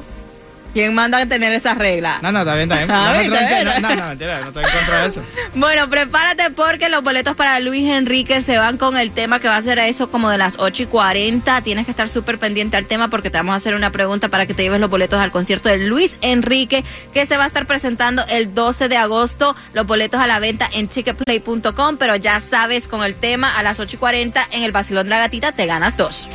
¿Quién 0.78 0.94
manda 0.94 1.18
a 1.18 1.26
tener 1.26 1.52
esas 1.52 1.76
reglas? 1.76 2.23
No, 2.23 2.30
no, 2.30 2.38
está 2.38 2.54
bien, 2.54 2.70
está 2.70 2.85
bien. 2.85 2.88
Ah, 2.94 3.80
No, 3.80 3.80
no, 3.80 3.97
no, 3.97 4.06
mentira, 4.11 4.40
no 4.42 4.47
estoy 4.47 4.62
en 4.64 4.70
contra 4.70 5.00
de 5.00 5.08
eso. 5.08 5.23
Bueno, 5.56 5.90
prepárate 5.90 6.50
porque 6.50 6.88
los 6.88 7.02
boletos 7.02 7.35
para 7.35 7.58
Luis 7.58 7.85
Enrique 7.88 8.42
se 8.42 8.58
van 8.58 8.76
con 8.76 8.97
el 8.97 9.11
tema 9.11 9.40
que 9.40 9.49
va 9.49 9.56
a 9.56 9.62
ser 9.62 9.80
a 9.80 9.88
eso 9.88 10.08
como 10.08 10.30
de 10.30 10.38
las 10.38 10.54
8 10.61 10.85
y 10.85 10.87
40. 10.87 11.62
Tienes 11.62 11.85
que 11.85 11.90
estar 11.90 12.08
súper 12.08 12.38
pendiente 12.38 12.76
al 12.76 12.87
tema 12.87 13.08
porque 13.08 13.28
te 13.28 13.38
vamos 13.38 13.54
a 13.54 13.56
hacer 13.56 13.75
una 13.75 13.90
pregunta 13.90 14.28
para 14.28 14.47
que 14.47 14.54
te 14.54 14.62
lleves 14.62 14.78
los 14.78 14.88
boletos 14.88 15.18
al 15.18 15.32
concierto 15.32 15.68
de 15.68 15.78
Luis 15.78 16.16
Enrique 16.20 16.85
que 17.12 17.26
se 17.26 17.37
va 17.37 17.42
a 17.42 17.47
estar 17.49 17.66
presentando 17.66 18.25
el 18.28 18.54
12 18.54 18.88
de 18.88 18.99
agosto. 18.99 19.56
Los 19.73 19.85
boletos 19.85 20.20
a 20.20 20.28
la 20.28 20.38
venta 20.38 20.70
en 20.73 20.87
ticketplay.com, 20.87 21.97
pero 21.97 22.14
ya 22.14 22.38
sabes, 22.38 22.87
con 22.87 23.02
el 23.02 23.16
tema 23.16 23.58
a 23.58 23.64
las 23.64 23.80
8 23.80 23.97
y 23.97 23.99
40 23.99 24.47
en 24.52 24.62
el 24.62 24.70
Basilón 24.70 25.06
de 25.06 25.11
la 25.11 25.18
Gatita 25.18 25.50
te 25.50 25.66
ganas 25.66 25.97
dos. 25.97 26.28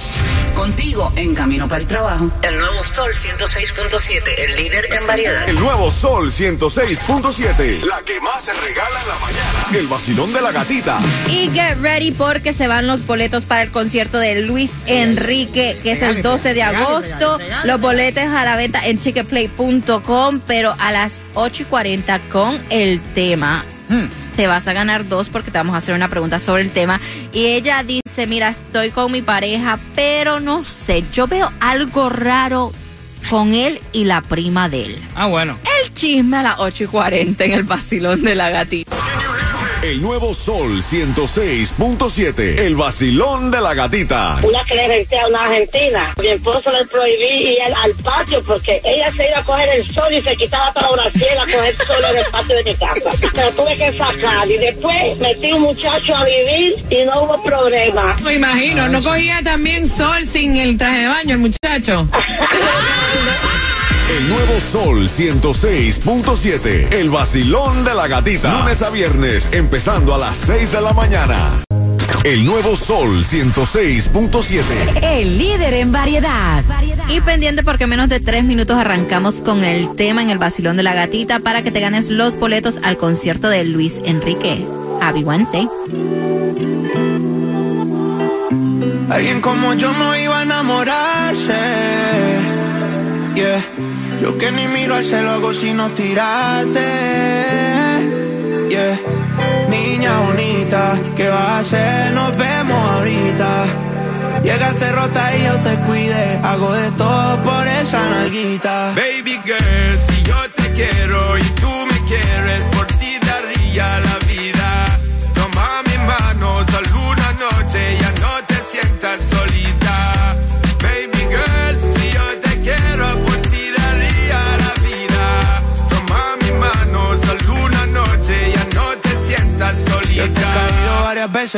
Contigo 0.56 1.12
en 1.16 1.36
camino 1.36 1.68
para 1.68 1.82
el 1.82 1.88
trabajo. 1.88 2.30
El 2.42 2.58
nuevo 2.58 2.84
Sol 2.84 3.12
106.7, 3.14 4.22
el 4.38 4.56
líder 4.56 4.94
en 4.94 5.08
variedad. 5.08 5.50
El 5.50 5.60
nuevo 5.60 5.92
Sol 5.92 6.32
106.7. 6.32 7.84
La 7.84 8.02
que 8.02 8.20
más 8.22 8.46
se 8.46 8.54
regala 8.54 9.02
en 9.02 9.08
la 9.08 9.16
mañana. 9.16 9.78
El 9.78 9.88
vacilón 9.88 10.32
de 10.34 10.42
la 10.42 10.52
gatita. 10.52 11.00
Y 11.28 11.50
get 11.50 11.78
ready 11.82 12.12
porque 12.12 12.54
se 12.54 12.68
van 12.68 12.88
los 12.88 13.06
boletos 13.06 13.46
para 13.46 13.64
el 13.64 13.72
concierto 13.72 14.20
de 14.20 14.42
Luis 14.42 14.72
Enrique, 14.86 15.78
que 15.82 15.94
es 15.94 16.02
el 16.02 16.22
12 16.22 16.54
de 16.54 16.64
agosto. 16.64 17.40
Los 17.64 17.82
boletos 17.82 18.24
a 18.24 18.44
la 18.44 18.56
venta 18.56 18.86
en 18.86 18.98
ticketplay.com, 18.98 20.40
pero 20.46 20.76
a 20.78 20.92
las 20.92 21.22
8 21.34 21.64
y 21.64 21.66
40 21.66 22.20
con 22.30 22.62
el 22.70 23.02
tema. 23.02 23.66
Te 24.36 24.48
vas 24.48 24.68
a 24.68 24.74
ganar 24.74 25.08
dos 25.08 25.30
porque 25.30 25.52
te 25.52 25.58
vamos 25.58 25.76
a 25.76 25.78
hacer 25.78 25.94
una 25.94 26.08
pregunta 26.08 26.40
sobre 26.40 26.64
el 26.64 26.72
tema. 26.72 27.00
Y 27.32 27.46
ella 27.48 27.84
dice, 27.84 28.03
mira, 28.28 28.50
estoy 28.50 28.92
con 28.92 29.12
mi 29.12 29.22
pareja, 29.22 29.80
pero 29.96 30.40
no 30.40 30.64
sé, 30.64 31.04
yo 31.14 31.28
veo 31.28 31.52
algo 31.60 32.10
raro 32.10 32.72
con 33.30 33.54
él 33.54 33.80
y 33.92 34.06
la 34.06 34.22
prima 34.22 34.70
de 34.70 34.86
él. 34.86 35.00
Ah, 35.16 35.28
bueno. 35.28 35.58
El 35.82 35.94
chisme 35.94 36.38
a 36.38 36.44
las 36.44 36.60
8 36.60 36.84
y 36.84 36.88
40 36.88 37.46
en 37.46 37.52
el 37.52 37.64
vacilón 37.64 38.24
de 38.24 38.36
la 38.36 38.50
gatita. 38.50 38.96
El 39.84 40.02
nuevo 40.02 40.34
Sol 40.34 40.82
106.7. 40.82 42.60
El 42.60 42.78
vacilón 42.78 43.52
de 43.52 43.60
la 43.60 43.74
gatita. 43.74 44.40
Una 44.42 44.64
que 44.64 44.76
le 44.76 44.88
renté 44.88 45.20
a 45.20 45.28
una 45.28 45.42
argentina. 45.42 46.14
Mi 46.22 46.28
esposo 46.28 46.72
le 46.72 46.86
prohibí 46.86 47.52
ir 47.52 47.62
al, 47.64 47.74
al 47.74 47.92
patio 47.96 48.42
porque 48.46 48.80
ella 48.86 49.12
se 49.12 49.28
iba 49.28 49.40
a 49.40 49.44
coger 49.44 49.68
el 49.68 49.86
sol 49.86 50.14
y 50.14 50.22
se 50.22 50.38
quitaba 50.38 50.72
toda 50.72 50.96
la 50.96 51.04
brasil 51.04 51.28
a 51.38 51.44
coger 51.44 51.76
sol 51.86 52.04
en 52.12 52.18
el 52.18 52.26
patio 52.32 52.56
de 52.56 52.64
mi 52.64 52.76
casa. 52.76 53.30
Pero 53.34 53.52
tuve 53.52 53.78
que 53.78 53.98
sacar 53.98 54.50
y 54.50 54.58
después 54.58 55.18
metí 55.18 55.52
un 55.52 55.64
muchacho 55.64 56.16
a 56.16 56.24
vivir 56.24 56.86
y 56.90 57.04
no 57.04 57.24
hubo 57.24 57.44
problema. 57.44 58.16
Me 58.24 58.36
imagino, 58.36 58.88
no 58.88 59.04
cogía 59.04 59.42
también 59.44 59.90
sol 59.90 60.26
sin 60.26 60.56
el 60.56 60.78
traje 60.78 61.00
de 61.00 61.08
baño 61.08 61.34
el 61.34 61.40
muchacho. 61.40 62.08
El 64.14 64.30
nuevo 64.30 64.60
Sol 64.60 65.10
106.7. 65.10 66.94
El 66.94 67.10
vacilón 67.10 67.84
de 67.84 67.96
la 67.96 68.08
gatita. 68.08 68.60
Lunes 68.60 68.84
a 68.84 68.92
viernes, 68.92 69.50
empezando 69.52 70.14
a 70.14 70.20
las 70.20 70.36
6 70.38 70.72
de 70.72 70.82
la 70.82 70.94
mañana. 70.94 71.36
El 72.24 72.46
nuevo 72.46 72.76
Sol 72.76 73.24
106.7. 73.24 74.62
El 75.02 75.40
líder 75.40 75.74
en 75.74 75.92
variedad. 75.92 76.64
Y 77.10 77.22
pendiente 77.22 77.64
porque 77.64 77.86
en 77.86 77.90
menos 77.90 78.08
de 78.08 78.20
tres 78.20 78.44
minutos 78.44 78.78
arrancamos 78.78 79.38
con 79.38 79.64
el 79.64 79.96
tema 79.96 80.22
en 80.22 80.30
el 80.30 80.38
vacilón 80.38 80.78
de 80.78 80.84
la 80.84 80.94
gatita 80.94 81.40
para 81.40 81.64
que 81.64 81.72
te 81.72 81.80
ganes 81.80 82.12
los 82.12 82.38
boletos 82.38 82.76
al 82.84 82.98
concierto 82.98 83.50
de 83.50 83.64
Luis 83.64 84.00
Enrique. 84.06 84.64
Happy 85.02 85.24
Wednesday. 85.24 85.68
Alguien 89.10 89.42
como 89.42 89.74
yo 89.74 89.92
no 89.92 90.16
iba 90.16 90.40
a 90.40 90.44
enamorarse. 90.44 91.54
Yeah. 93.34 93.93
Yo 94.24 94.38
que 94.38 94.54
ni 94.54 94.66
miro 94.70 94.96
al 94.96 95.04
cielo 95.04 95.32
hago 95.32 95.52
sino 95.52 95.90
tirarte. 95.90 96.80
Yeah. 98.70 98.98
Niña 99.70 100.18
bonita, 100.22 100.98
¿qué 101.18 101.28
vas 101.28 101.50
a 101.50 101.60
hacer? 101.60 102.14
Nos 102.14 102.38
vemos 102.38 102.90
ahorita. 102.92 103.66
Llegaste 104.42 104.92
rota 104.94 105.36
y 105.36 105.44
yo 105.44 105.56
te 105.68 105.76
cuide. 105.86 106.40
Hago 106.42 106.72
de 106.72 106.92
todo 106.92 107.44
por 107.44 107.68
esa 107.68 108.02
nalguita. 108.12 108.94
Baby 108.96 109.42
girl, 109.44 110.00
si 110.08 110.24
yo 110.24 110.38
te 110.56 110.72
quiero 110.72 111.33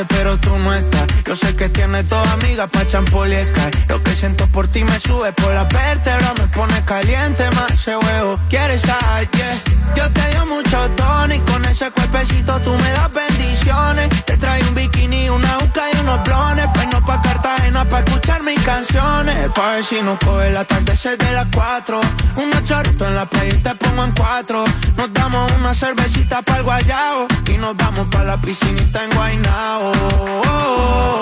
pero 0.07 0.35
tú 0.39 0.57
no 0.57 0.73
estás. 0.73 1.05
Yo 1.25 1.35
sé 1.35 1.55
que 1.55 1.69
tienes 1.69 2.07
toda 2.07 2.31
amiga 2.33 2.65
pa' 2.65 2.87
champoliescar. 2.87 3.71
Lo 3.87 4.01
que 4.01 4.15
siento 4.15 4.47
por 4.47 4.67
ti 4.67 4.83
me 4.83 4.99
sube 4.99 5.31
por 5.33 5.53
la 5.53 5.65
vértebra, 5.65 6.33
me 6.39 6.47
pone 6.47 6.83
caliente 6.85 7.43
más 7.51 7.71
ese 7.71 7.95
huevo. 7.95 8.39
¿Quieres 8.49 8.81
saber? 8.81 9.29
Yeah. 9.29 9.57
Yo 9.95 10.11
te 10.11 10.29
dio 10.31 10.45
mucho 10.47 10.89
tono 10.95 11.35
y 11.35 11.39
con 11.39 11.63
ese 11.65 11.91
cuerpecito 11.91 12.59
tú 12.61 12.71
me 12.71 12.91
das 12.93 13.13
bendiciones. 13.13 14.25
Te 14.25 14.37
traigo 14.37 14.69
un 14.69 14.75
bikini, 14.75 15.29
una 15.29 15.59
uca 15.59 15.83
y 15.93 15.99
unos 15.99 16.23
blones. 16.23 16.67
Pues 16.73 16.87
no 16.91 17.05
pa' 17.05 17.21
Cartagena 17.21 17.85
pa' 17.85 17.99
escuchar 17.99 18.41
mis 18.41 18.59
canciones. 18.61 19.51
Pa' 19.53 19.73
ver 19.73 19.85
si 19.85 20.01
nos 20.01 20.17
coge 20.17 20.47
el 20.47 20.57
atardecer 20.57 21.15
de 21.17 21.31
las 21.31 21.47
cuatro. 21.53 22.01
Unos 22.37 22.63
choritos 22.63 23.07
en 23.07 23.15
la 23.15 23.25
playa 23.27 23.53
y 23.53 23.57
te 23.57 23.75
pongo 23.75 24.03
en 24.03 24.11
cuatro. 24.13 24.65
Nos 24.97 25.13
damos 25.13 25.51
una 25.59 25.75
cervecita 25.75 26.41
para 26.41 26.57
el 26.57 26.63
guayao. 26.63 27.27
Y 27.55 27.57
nos 27.57 27.77
vamos 27.77 28.05
pa' 28.07 28.23
la 28.25 28.35
piscinita 28.35 29.05
en 29.05 29.11
Guaynao. 29.11 29.93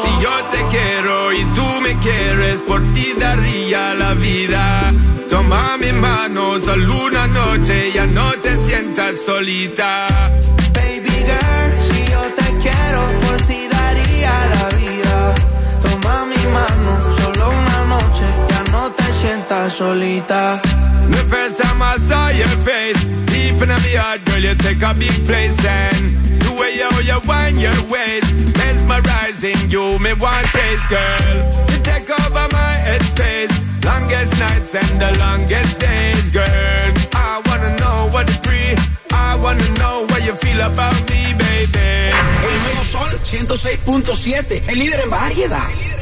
Si 0.01 0.23
yo 0.23 0.35
te 0.51 0.59
quiero 0.73 1.31
y 1.31 1.45
tú 1.57 1.65
me 1.81 1.95
quieres, 1.99 2.61
por 2.63 2.81
ti 2.93 3.13
daría 3.19 3.93
la 3.93 4.15
vida. 4.15 4.91
Toma 5.29 5.77
mi 5.77 5.91
mano, 5.91 6.59
solo 6.59 7.05
una 7.05 7.27
noche, 7.27 7.91
ya 7.93 8.07
no 8.07 8.31
te 8.41 8.57
sientas 8.57 9.21
solita. 9.23 10.07
Baby 10.73 11.15
girl, 11.29 11.71
si 11.89 12.11
yo 12.11 12.21
te 12.39 12.47
quiero, 12.63 13.01
sientas 19.23 19.73
solita. 19.73 20.59
The 21.09 21.23
first 21.31 21.55
time 21.61 21.81
I 21.81 21.97
saw 21.97 22.27
your 22.29 22.55
face, 22.67 22.99
deep 23.31 23.61
in 23.61 23.69
my 23.69 23.79
heart, 23.95 24.19
girl, 24.25 24.43
you 24.47 24.55
take 24.55 24.83
a 24.83 24.93
big 24.93 25.17
place 25.25 25.59
and 25.65 26.03
the 26.43 26.51
way 26.59 26.71
you, 26.81 26.91
you 27.09 27.19
wind 27.27 27.55
your 27.67 27.79
waist, 27.93 28.29
mesmerizing 28.59 29.61
you, 29.73 29.97
me 29.99 30.13
want 30.23 30.45
chase, 30.55 30.85
girl. 30.95 31.35
You 31.71 31.79
take 31.91 32.09
over 32.11 32.47
my 32.59 32.73
headspace, 32.87 33.53
longest 33.85 34.33
nights 34.39 34.75
and 34.75 34.93
the 35.03 35.11
longest 35.23 35.79
days, 35.79 36.25
girl. 36.39 36.89
I 37.15 37.41
wanna 37.47 37.71
know 37.81 37.99
what 38.13 38.27
the 38.27 38.37
free, 38.43 38.75
I 39.11 39.35
wanna 39.43 39.69
know 39.79 40.05
what 40.09 40.21
you 40.27 40.35
feel 40.43 40.61
about 40.71 40.99
me, 41.11 41.21
baby. 41.43 41.89
El 42.47 42.55
nuevo 42.63 42.83
Sol 42.93 43.11
106.7, 43.23 44.63
el 44.67 44.79
líder 44.79 44.99
en 44.99 45.09
variedad. 45.09 45.92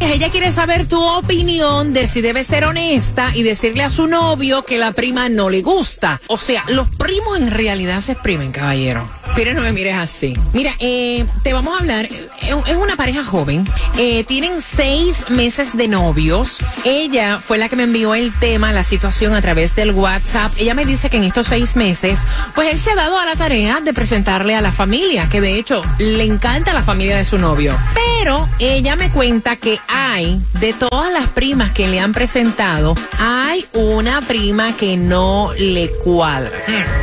Ella 0.00 0.30
quiere 0.30 0.50
saber 0.50 0.88
tu 0.88 1.00
opinión 1.02 1.92
de 1.92 2.08
si 2.08 2.20
debe 2.20 2.42
ser 2.42 2.64
honesta 2.64 3.30
y 3.34 3.42
decirle 3.42 3.84
a 3.84 3.90
su 3.90 4.06
novio 4.06 4.64
que 4.64 4.76
la 4.78 4.92
prima 4.92 5.28
no 5.28 5.50
le 5.50 5.62
gusta. 5.62 6.20
O 6.26 6.36
sea, 6.38 6.64
los 6.68 6.88
primos 6.88 7.36
en 7.38 7.50
realidad 7.50 8.00
se 8.00 8.12
exprimen, 8.12 8.50
caballero. 8.50 9.08
Pero 9.36 9.54
no 9.54 9.60
me 9.62 9.72
mires 9.72 9.94
así. 9.96 10.34
Mira, 10.52 10.74
eh, 10.80 11.24
te 11.44 11.52
vamos 11.52 11.74
a 11.74 11.80
hablar. 11.80 12.06
Es 12.40 12.76
una 12.76 12.96
pareja 12.96 13.22
joven. 13.22 13.64
eh, 13.96 14.24
tienen 14.24 14.52
seis 14.76 15.30
meses 15.30 15.76
de 15.76 15.86
novios. 15.86 16.58
Ella 16.84 17.40
fue 17.46 17.58
la 17.58 17.68
que 17.68 17.76
me 17.76 17.84
envió 17.84 18.14
el 18.14 18.32
tema, 18.40 18.72
la 18.72 18.82
situación 18.82 19.34
a 19.34 19.40
través 19.40 19.76
del 19.76 19.92
WhatsApp. 19.92 20.52
Ella 20.58 20.74
me 20.74 20.84
dice 20.84 21.08
que 21.10 21.18
en 21.18 21.24
estos 21.24 21.46
seis 21.46 21.76
meses, 21.76 22.18
pues 22.54 22.72
él 22.72 22.80
se 22.80 22.90
ha 22.90 22.96
dado 22.96 23.18
a 23.18 23.24
la 23.24 23.36
tarea 23.36 23.80
de 23.80 23.92
presentarle 23.94 24.56
a 24.56 24.60
la 24.60 24.72
familia, 24.72 25.28
que 25.30 25.40
de 25.40 25.56
hecho 25.56 25.80
le 25.98 26.24
encanta 26.24 26.72
la 26.72 26.82
familia 26.82 27.16
de 27.16 27.24
su 27.24 27.38
novio. 27.38 27.76
Pero 27.94 28.09
ella 28.58 28.96
me 28.96 29.10
cuenta 29.10 29.56
que 29.56 29.78
hay, 29.88 30.38
de 30.60 30.74
todas 30.74 31.10
las 31.10 31.30
primas 31.30 31.72
que 31.72 31.88
le 31.88 32.00
han 32.00 32.12
presentado, 32.12 32.94
hay 33.18 33.64
una 33.72 34.20
prima 34.20 34.76
que 34.76 34.98
no 34.98 35.52
le 35.56 35.88
cuadra. 36.04 36.52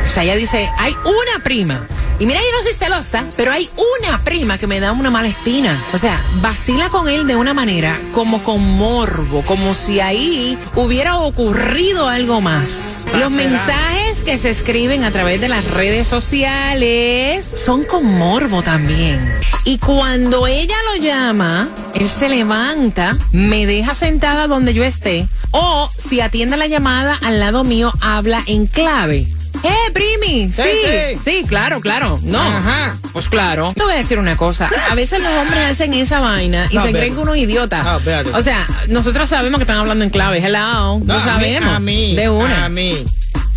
O 0.06 0.08
sea, 0.08 0.22
ella 0.22 0.36
dice, 0.36 0.70
hay 0.78 0.94
una 1.04 1.42
prima. 1.42 1.84
Y 2.20 2.26
mira, 2.26 2.40
yo 2.40 2.56
no 2.56 2.62
soy 2.62 2.72
celosa, 2.72 3.24
pero 3.36 3.50
hay 3.50 3.68
una 4.02 4.18
prima 4.22 4.58
que 4.58 4.68
me 4.68 4.78
da 4.78 4.92
una 4.92 5.10
mala 5.10 5.28
espina. 5.28 5.80
O 5.92 5.98
sea, 5.98 6.22
vacila 6.40 6.88
con 6.88 7.08
él 7.08 7.26
de 7.26 7.34
una 7.34 7.52
manera 7.52 7.98
como 8.12 8.42
con 8.44 8.76
morbo, 8.76 9.42
como 9.42 9.74
si 9.74 9.98
ahí 9.98 10.56
hubiera 10.76 11.16
ocurrido 11.16 12.08
algo 12.08 12.40
más. 12.40 13.04
Los 13.18 13.30
mensajes 13.30 14.18
que 14.24 14.38
se 14.38 14.50
escriben 14.50 15.02
a 15.02 15.10
través 15.10 15.40
de 15.40 15.48
las 15.48 15.64
redes 15.70 16.06
sociales 16.06 17.44
son 17.54 17.84
con 17.84 18.04
morbo 18.04 18.62
también. 18.62 19.37
Y 19.68 19.76
cuando 19.76 20.46
ella 20.46 20.76
lo 20.94 21.02
llama, 21.02 21.68
él 21.94 22.08
se 22.08 22.30
levanta, 22.30 23.18
me 23.32 23.66
deja 23.66 23.94
sentada 23.94 24.46
donde 24.46 24.72
yo 24.72 24.82
esté, 24.82 25.28
o 25.50 25.90
si 26.08 26.22
atiende 26.22 26.56
la 26.56 26.66
llamada 26.68 27.18
al 27.22 27.38
lado 27.38 27.64
mío, 27.64 27.92
habla 28.00 28.42
en 28.46 28.64
clave. 28.66 29.26
¡Eh, 29.62 29.90
primi! 29.92 30.50
Sí, 30.50 30.62
Sí, 31.22 31.44
claro, 31.46 31.82
claro. 31.82 32.16
No. 32.22 32.40
Ajá. 32.40 32.96
Pues 33.12 33.28
claro. 33.28 33.74
Te 33.76 33.82
voy 33.82 33.92
a 33.92 33.96
decir 33.96 34.18
una 34.18 34.38
cosa. 34.38 34.70
A 34.90 34.94
veces 34.94 35.20
los 35.22 35.32
hombres 35.32 35.72
hacen 35.72 35.92
esa 35.92 36.20
vaina 36.20 36.66
y 36.70 36.76
No, 36.76 36.86
se 36.86 36.92
creen 36.92 37.14
que 37.14 37.20
uno 37.20 37.34
es 37.34 37.42
idiota. 37.42 37.82
No, 37.82 38.38
o 38.38 38.42
sea, 38.42 38.66
nosotros 38.88 39.28
sabemos 39.28 39.58
que 39.58 39.64
están 39.64 39.76
hablando 39.80 40.02
en 40.02 40.08
clave. 40.08 40.38
Hello. 40.38 40.98
No, 41.04 41.12
a 41.14 41.18
mí- 41.18 41.24
sabemos. 41.24 41.74
A 41.74 41.78
mí, 41.78 42.16
de 42.16 42.30
una. 42.30 42.64
A 42.64 42.68
mí. 42.70 43.04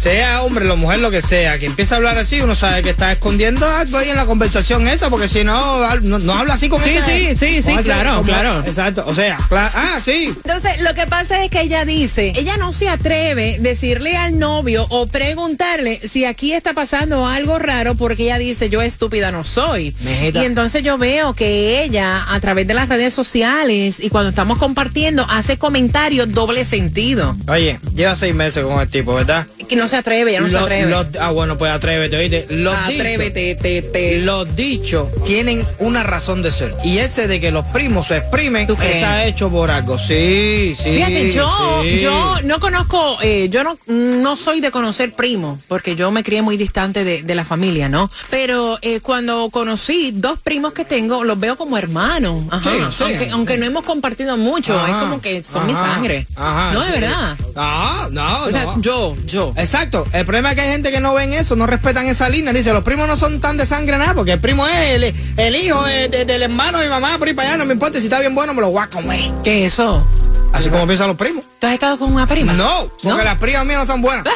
Sea 0.02 0.42
hombre, 0.42 0.68
o 0.68 0.76
mujer, 0.76 0.98
lo 0.98 1.12
que 1.12 1.22
sea, 1.22 1.60
que 1.60 1.68
empieza 1.68 1.94
a 1.94 1.98
hablar 1.98 2.18
así, 2.18 2.42
uno 2.42 2.56
sabe 2.56 2.82
que 2.82 2.90
está 2.90 3.12
escondiendo 3.12 3.68
algo 3.68 4.00
ahí 4.00 4.10
en 4.10 4.16
la 4.16 4.26
conversación 4.26 4.88
esa, 4.88 5.12
porque 5.12 5.28
si 5.28 5.44
no, 5.44 5.96
no, 6.00 6.18
no 6.18 6.34
habla 6.34 6.56
así 6.56 6.70
con 6.70 6.84
Sí, 6.84 6.98
sí, 7.06 7.36
sí, 7.36 7.62
sí, 7.62 7.76
claro, 7.84 8.16
como- 8.16 8.24
claro. 8.24 8.64
Exacto, 8.66 9.04
o 9.06 9.14
sea, 9.14 9.38
ah, 9.52 10.00
sí. 10.04 10.34
Entonces, 10.44 10.82
lo 10.82 10.96
que 10.96 11.06
pasa 11.06 11.44
es 11.44 11.52
que 11.52 11.62
ella 11.62 11.86
dice, 11.86 12.34
ella 12.36 12.58
no 12.58 12.74
se 12.74 12.90
atreve 12.90 13.58
a 13.60 13.62
decirle 13.62 14.18
al 14.18 14.40
novio 14.40 14.88
o 14.90 15.06
preguntarle 15.06 16.00
si 16.00 16.26
aquí 16.26 16.52
está 16.54 16.74
pasando 16.74 17.28
algo 17.28 17.60
raro 17.60 17.94
porque 17.94 18.24
ella 18.24 18.40
dice, 18.40 18.72
yo 18.72 18.82
estúpida 18.82 19.32
no 19.32 19.44
soy. 19.44 19.96
Y 20.34 20.38
entonces 20.40 20.82
yo 20.82 20.98
veo 20.98 21.36
que 21.36 21.84
ella, 21.84 22.26
a 22.28 22.40
través 22.40 22.66
de 22.66 22.74
las 22.74 22.90
redes 22.90 23.14
sociales 23.14 23.98
y 24.00 24.10
cuando 24.10 24.32
estamos 24.32 24.58
compartiendo, 24.58 25.28
hace 25.30 25.60
comentarios 25.60 26.32
doble 26.34 26.66
sentido. 26.66 27.38
Oye, 27.48 27.80
lleva 27.94 28.16
seis 28.16 28.34
meses 28.34 28.64
con 28.66 28.80
el 28.82 28.90
tipo, 28.90 29.14
¿verdad? 29.14 29.46
Que 29.70 29.76
no 29.76 29.91
se 29.92 29.98
atreve, 29.98 30.32
ella 30.32 30.42
no 30.42 30.50
se 30.50 30.58
atreve. 30.58 30.94
ah, 31.20 31.32
bueno, 31.32 31.58
pues 31.58 31.72
atrévete, 31.72 32.18
oíste. 32.18 32.48
Los 32.50 32.74
Atrévete, 32.74 33.56
te, 33.56 33.82
dichos, 33.82 34.26
Los 34.26 34.56
dichos 34.56 35.08
tienen 35.26 35.66
una 35.80 36.02
razón 36.04 36.42
de 36.42 36.50
ser. 36.52 36.76
Y 36.84 36.98
ese 36.98 37.28
de 37.28 37.40
que 37.40 37.52
los 37.52 37.66
primos 37.72 38.08
se 38.08 38.18
exprimen 38.18 38.68
está 38.70 39.26
hecho 39.26 39.50
por 39.52 39.70
algo. 39.70 40.00
Sí, 40.00 40.76
sí. 40.82 40.92
Fíjate, 40.96 41.32
yo, 41.32 41.80
sí. 41.84 42.00
yo 42.00 42.36
no 42.46 42.60
conozco, 42.60 43.18
eh, 43.22 43.50
yo 43.50 43.64
no, 43.64 43.78
no 43.88 44.36
soy 44.36 44.62
de 44.62 44.72
conocer 44.72 45.14
primos, 45.14 45.60
porque 45.68 45.96
yo 45.96 46.10
me 46.12 46.24
crié 46.24 46.42
muy 46.42 46.58
distante 46.58 47.04
de, 47.04 47.22
de 47.24 47.36
la 47.36 47.46
familia, 47.46 47.90
¿no? 47.90 48.10
Pero 48.30 48.78
eh, 48.82 49.02
cuando 49.02 49.50
conocí 49.50 50.12
dos 50.14 50.40
primos 50.40 50.74
que 50.74 50.86
tengo, 50.86 51.24
los 51.24 51.40
veo 51.40 51.58
como 51.58 51.78
hermanos. 51.78 52.44
Ajá. 52.50 52.72
Sí, 52.72 52.78
sí. 52.98 53.04
Aunque, 53.04 53.30
aunque 53.32 53.58
no 53.58 53.66
hemos 53.66 53.84
compartido 53.84 54.38
mucho, 54.38 54.74
Ajá, 54.80 54.88
es 54.92 55.04
como 55.04 55.22
que 55.22 55.44
son 55.44 55.68
mi 55.68 55.74
sangre. 55.74 56.26
ajá, 56.36 56.74
no, 56.74 56.82
de 56.82 56.92
verdad. 56.92 57.36
No, 57.56 58.10
no, 58.10 58.44
O 58.46 58.52
sea, 58.52 58.76
yo, 58.80 59.16
yo. 59.26 59.54
Exacto. 59.58 59.81
El 60.14 60.26
problema 60.26 60.50
es 60.50 60.56
que 60.56 60.62
hay 60.62 60.72
gente 60.72 60.92
que 60.92 61.00
no 61.00 61.14
ven 61.14 61.34
eso, 61.34 61.56
no 61.56 61.66
respetan 61.68 62.06
esa 62.08 62.30
línea. 62.30 62.54
Dice, 62.54 62.72
los 62.74 62.84
primos 62.84 63.08
no 63.08 63.16
son 63.18 63.40
tan 63.42 63.58
de 63.58 63.66
sangre 63.66 63.98
nada, 63.98 64.14
porque 64.14 64.34
el 64.34 64.40
primo 64.40 64.68
es 64.68 64.92
el, 65.04 65.14
el 65.38 65.56
hijo 65.56 65.84
de- 65.84 66.08
de- 66.10 66.26
del 66.26 66.44
hermano 66.44 66.78
de 66.80 66.86
mi 66.86 66.90
mamá, 66.90 67.18
por 67.18 67.28
ahí 67.28 67.34
para 67.34 67.50
allá, 67.50 67.58
no 67.58 67.66
me 67.66 67.74
importa 67.74 67.98
si 68.00 68.06
está 68.06 68.20
bien 68.20 68.36
bueno, 68.36 68.54
me 68.54 68.62
lo 68.62 68.70
voy 68.70 68.84
a 68.84 68.88
comer. 68.88 69.20
¿Qué 69.44 69.66
es 69.66 69.74
eso? 69.74 70.06
Así 70.54 70.70
como 70.70 70.86
piensan 70.86 71.08
los 71.08 71.18
primos. 71.18 71.48
¿Tú 71.60 71.68
has 71.68 71.74
estado 71.74 71.98
con 71.98 72.14
una 72.14 72.28
prima? 72.28 72.54
No, 72.54 72.88
porque 73.02 73.24
las 73.24 73.38
primas 73.38 73.66
mías 73.66 73.80
no 73.80 73.86
son 73.94 74.02
buenas. 74.02 74.26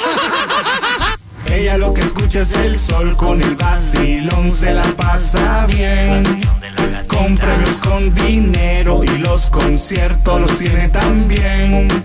Ella 1.51 1.77
lo 1.77 1.93
que 1.93 2.01
escucha 2.01 2.39
es 2.41 2.53
el 2.53 2.77
sol 2.79 3.15
con 3.15 3.41
el 3.41 3.55
vacilón, 3.55 4.51
se 4.51 4.73
la 4.73 4.83
pasa 4.83 5.65
bien. 5.67 6.41
Con 7.07 7.37
premios, 7.37 7.79
con 7.81 8.13
dinero 8.13 9.03
y 9.03 9.17
los 9.19 9.49
conciertos 9.51 10.41
los 10.41 10.57
tiene 10.57 10.89
también. 10.89 12.03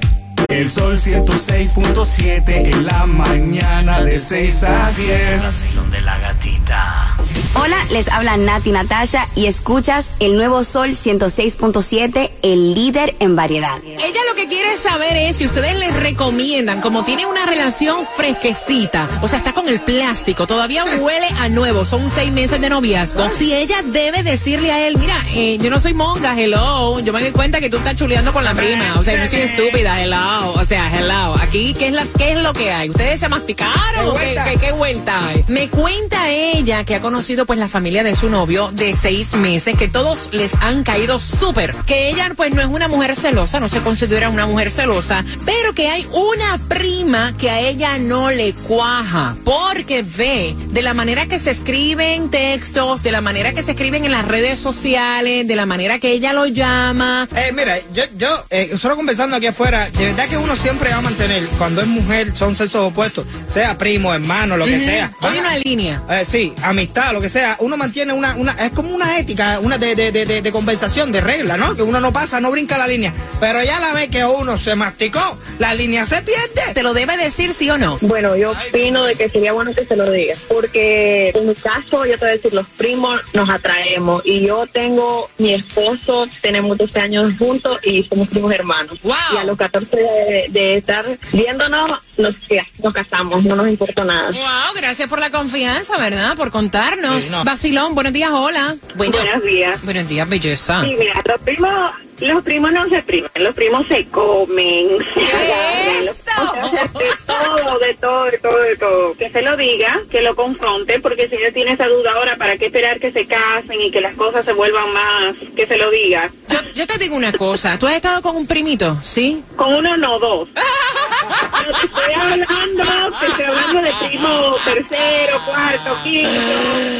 El 0.50 0.68
sol 0.68 0.98
106.7 0.98 2.42
en 2.48 2.84
la 2.84 3.06
mañana 3.06 4.02
de 4.02 4.18
6 4.18 4.64
a 4.64 4.90
10. 4.90 5.90
de 5.92 6.00
la 6.00 6.18
gatita. 6.18 7.16
Hola, 7.54 7.76
les 7.90 8.08
habla 8.08 8.36
Nati 8.36 8.70
Natasha 8.70 9.26
y 9.34 9.46
escuchas 9.46 10.14
el 10.20 10.36
nuevo 10.36 10.62
Sol 10.62 10.90
106.7, 10.90 12.30
el 12.42 12.74
líder 12.74 13.16
en 13.18 13.34
variedad. 13.34 13.78
Ella 13.84 14.20
lo 14.28 14.34
que 14.36 14.46
quiere 14.46 14.76
saber 14.76 15.16
es 15.16 15.36
si 15.36 15.46
ustedes 15.46 15.76
les 15.76 15.94
recomiendan, 16.00 16.80
como 16.80 17.04
tiene 17.04 17.26
una 17.26 17.46
relación 17.46 18.06
fresquecita, 18.16 19.08
o 19.20 19.28
sea, 19.28 19.38
está 19.38 19.52
con 19.52 19.68
el 19.68 19.80
plástico, 19.80 20.46
todavía 20.46 20.84
huele 21.00 21.26
a 21.38 21.48
nuevo, 21.48 21.84
son 21.84 22.08
seis 22.08 22.32
meses 22.32 22.60
de 22.60 22.70
noviazgo. 22.70 23.28
Si 23.36 23.52
ella 23.52 23.82
debe 23.84 24.22
decirle 24.22 24.70
a 24.70 24.86
él, 24.86 24.96
mira, 24.98 25.16
eh, 25.34 25.58
yo 25.58 25.70
no 25.70 25.80
soy 25.80 25.94
monga, 25.94 26.38
hello, 26.40 27.00
yo 27.00 27.12
me 27.12 27.20
doy 27.20 27.32
cuenta 27.32 27.60
que 27.60 27.68
tú 27.68 27.78
estás 27.78 27.96
chuleando 27.96 28.32
con 28.32 28.44
la 28.44 28.54
prima, 28.54 28.96
o 28.98 29.02
sea, 29.02 29.16
yo 29.16 29.24
no 29.24 29.30
soy 29.30 29.40
estúpida, 29.40 30.00
hello, 30.02 30.39
o 30.48 30.64
sea, 30.64 30.90
hello. 30.98 31.34
Aquí, 31.40 31.74
¿qué 31.78 31.88
es, 31.88 31.92
la, 31.92 32.06
qué 32.18 32.32
es 32.32 32.42
lo 32.42 32.52
que 32.52 32.72
hay? 32.72 32.90
¿Ustedes 32.90 33.20
se 33.20 33.28
masticaron 33.28 34.16
qué, 34.16 34.36
qué, 34.44 34.58
qué 34.58 34.72
vuelta 34.72 35.28
hay? 35.28 35.44
Me 35.48 35.68
cuenta 35.68 36.30
ella 36.30 36.84
que 36.84 36.94
ha 36.94 37.00
conocido 37.00 37.20
conocido 37.20 37.44
pues 37.44 37.58
la 37.58 37.68
familia 37.68 38.02
de 38.02 38.16
su 38.16 38.30
novio 38.30 38.70
de 38.72 38.94
seis 38.94 39.34
meses, 39.34 39.76
que 39.76 39.88
todos 39.88 40.30
les 40.32 40.54
han 40.62 40.84
caído 40.84 41.18
súper. 41.18 41.76
Que 41.84 42.08
ella 42.08 42.32
pues 42.34 42.50
no 42.54 42.62
es 42.62 42.66
una 42.66 42.88
mujer 42.88 43.14
celosa, 43.14 43.60
no 43.60 43.68
se 43.68 43.80
considera 43.80 44.30
una 44.30 44.46
mujer 44.46 44.70
celosa, 44.70 45.22
pero 45.44 45.74
que 45.74 45.88
hay 45.88 46.08
una 46.10 46.56
prima 46.66 47.34
que 47.36 47.50
a 47.50 47.60
ella 47.60 47.98
no 47.98 48.30
le 48.30 48.54
cuaja, 48.54 49.36
porque 49.44 50.02
ve 50.02 50.56
de 50.68 50.80
la 50.80 50.94
manera 50.94 51.26
que 51.26 51.38
se 51.38 51.50
escriben 51.50 52.30
textos, 52.30 53.02
de 53.02 53.12
la 53.12 53.20
manera 53.20 53.52
que 53.52 53.62
se 53.62 53.72
escriben 53.72 54.06
en 54.06 54.12
las 54.12 54.26
redes 54.26 54.58
sociales, 54.58 55.46
de 55.46 55.56
la 55.56 55.66
manera 55.66 55.98
que 55.98 56.12
ella 56.12 56.32
lo 56.32 56.46
llama. 56.46 57.28
Eh, 57.36 57.52
mira, 57.52 57.76
yo, 57.92 58.04
yo 58.16 58.46
eh, 58.48 58.78
solo 58.78 58.96
conversando 58.96 59.36
aquí 59.36 59.48
afuera, 59.48 59.90
de 59.90 60.06
verdad 60.06 60.26
que 60.30 60.36
uno 60.36 60.54
siempre 60.54 60.90
va 60.90 60.96
a 60.96 61.00
mantener, 61.00 61.44
cuando 61.58 61.80
es 61.80 61.86
mujer, 61.88 62.32
son 62.36 62.54
sexos 62.54 62.86
opuestos, 62.86 63.26
sea 63.48 63.76
primo, 63.76 64.14
hermano, 64.14 64.56
lo 64.56 64.64
que 64.64 64.78
sea. 64.78 65.12
Hay 65.20 65.38
una 65.38 65.56
línea. 65.58 66.02
Eh, 66.08 66.24
sí, 66.24 66.54
amistad, 66.62 67.12
lo 67.12 67.20
que 67.20 67.28
sea. 67.28 67.56
Uno 67.58 67.76
mantiene 67.76 68.12
una, 68.12 68.36
una 68.36 68.52
es 68.52 68.70
como 68.70 68.90
una 68.94 69.18
ética, 69.18 69.58
una 69.60 69.76
de, 69.76 69.96
de, 69.96 70.12
de, 70.12 70.24
de- 70.24 70.40
de 70.42 70.52
conversación, 70.52 71.10
de 71.10 71.20
regla, 71.20 71.56
¿no? 71.56 71.74
Que 71.74 71.82
uno 71.82 71.98
no 72.00 72.12
pasa, 72.12 72.40
no 72.40 72.50
brinca 72.52 72.78
la 72.78 72.86
línea. 72.86 73.12
Pero 73.40 73.62
ya 73.64 73.80
la 73.80 73.92
vez 73.92 74.08
que 74.08 74.24
uno 74.24 74.56
se 74.56 74.76
masticó, 74.76 75.38
la 75.58 75.74
línea 75.74 76.06
se 76.06 76.22
pierde. 76.22 76.74
¿Te 76.74 76.82
lo 76.84 76.94
debe 76.94 77.16
decir 77.16 77.52
sí 77.52 77.68
o 77.68 77.76
no? 77.76 77.96
Bueno, 78.02 78.36
yo 78.36 78.52
opino 78.52 79.04
de 79.04 79.16
que 79.16 79.28
sería 79.28 79.52
bueno 79.52 79.72
que 79.74 79.84
se 79.84 79.96
lo 79.96 80.10
diga, 80.12 80.34
porque 80.48 81.30
en 81.34 81.48
mi 81.48 81.54
caso, 81.54 82.04
yo 82.06 82.12
te 82.12 82.24
voy 82.24 82.28
a 82.28 82.32
decir, 82.36 82.52
los 82.54 82.66
primos 82.68 83.20
nos 83.32 83.50
atraemos 83.50 84.22
y 84.24 84.46
yo 84.46 84.66
tengo 84.72 85.28
mi 85.38 85.54
esposo, 85.54 86.28
tenemos 86.40 86.78
12 86.78 87.00
años 87.00 87.32
juntos 87.38 87.78
y 87.82 88.04
somos 88.04 88.28
primos 88.28 88.52
hermanos. 88.52 88.96
Y 89.02 89.36
a 89.36 89.44
los 89.44 89.56
14 89.56 89.96
de, 89.96 90.19
de 90.50 90.76
estar 90.76 91.04
viéndonos, 91.32 92.00
nos, 92.16 92.48
ya, 92.48 92.66
nos 92.82 92.94
casamos, 92.94 93.44
no 93.44 93.56
nos 93.56 93.68
importa 93.68 94.04
nada. 94.04 94.30
Wow, 94.30 94.74
gracias 94.76 95.08
por 95.08 95.18
la 95.18 95.30
confianza, 95.30 95.96
¿verdad? 95.98 96.36
Por 96.36 96.50
contarnos. 96.50 97.24
Sí, 97.24 97.30
no. 97.30 97.44
Vacilón, 97.44 97.94
buenos 97.94 98.12
días, 98.12 98.30
hola. 98.32 98.76
Bueno, 98.96 99.16
Buenos 99.16 99.42
días. 99.44 99.84
Buenos 99.84 100.08
días, 100.08 100.28
belleza. 100.28 100.82
Sí, 100.82 100.96
mira, 100.98 101.22
los 101.24 101.40
primos, 101.42 101.90
los 102.20 102.42
primos 102.42 102.72
no 102.72 102.88
se 102.88 103.02
primen, 103.02 103.30
los 103.36 103.54
primos 103.54 103.86
se 103.86 104.06
comen, 104.08 104.88
se 105.14 105.32
agarran, 105.32 106.06
los 106.06 106.16
primos 106.16 106.70
se 106.70 106.78
hacen 106.78 106.98
de 106.98 107.16
todo, 107.26 107.78
de 107.78 107.94
todo, 107.94 108.24
de 108.24 108.38
todo, 108.38 108.58
de 108.58 108.76
todo. 108.76 109.14
Que 109.14 109.30
se 109.30 109.42
lo 109.42 109.56
diga, 109.56 110.00
que 110.10 110.22
lo 110.22 110.34
confronte, 110.36 111.00
porque 111.00 111.28
si 111.28 111.36
ella 111.36 111.52
tiene 111.52 111.72
esa 111.72 111.86
duda 111.86 112.12
ahora, 112.12 112.36
¿para 112.36 112.56
qué 112.56 112.66
esperar 112.66 113.00
que 113.00 113.12
se 113.12 113.26
casen 113.26 113.80
y 113.80 113.90
que 113.90 114.00
las 114.00 114.14
cosas 114.16 114.44
se 114.44 114.52
vuelvan 114.52 114.92
más? 114.92 115.34
Que 115.56 115.66
se 115.66 115.76
lo 115.76 115.90
diga. 115.90 116.30
Yo, 116.48 116.58
yo 116.74 116.86
te 116.86 116.98
digo 116.98 117.16
una 117.16 117.32
cosa, 117.32 117.78
¿tú 117.78 117.86
has 117.86 117.94
estado 117.94 118.22
con 118.22 118.36
un 118.36 118.46
primito, 118.46 118.98
sí? 119.02 119.42
Con 119.56 119.74
uno 119.74 119.96
no, 119.96 120.18
dos. 120.18 120.48
Pero 120.54 121.78
te 121.78 121.86
estoy 121.86 122.14
hablando, 122.14 123.18
te 123.20 123.26
estoy 123.26 123.44
hablando 123.44 123.82
de 123.82 123.92
primo 124.08 124.56
tercero, 124.64 125.40
cuarto, 125.44 125.98
quinto. 126.02 126.30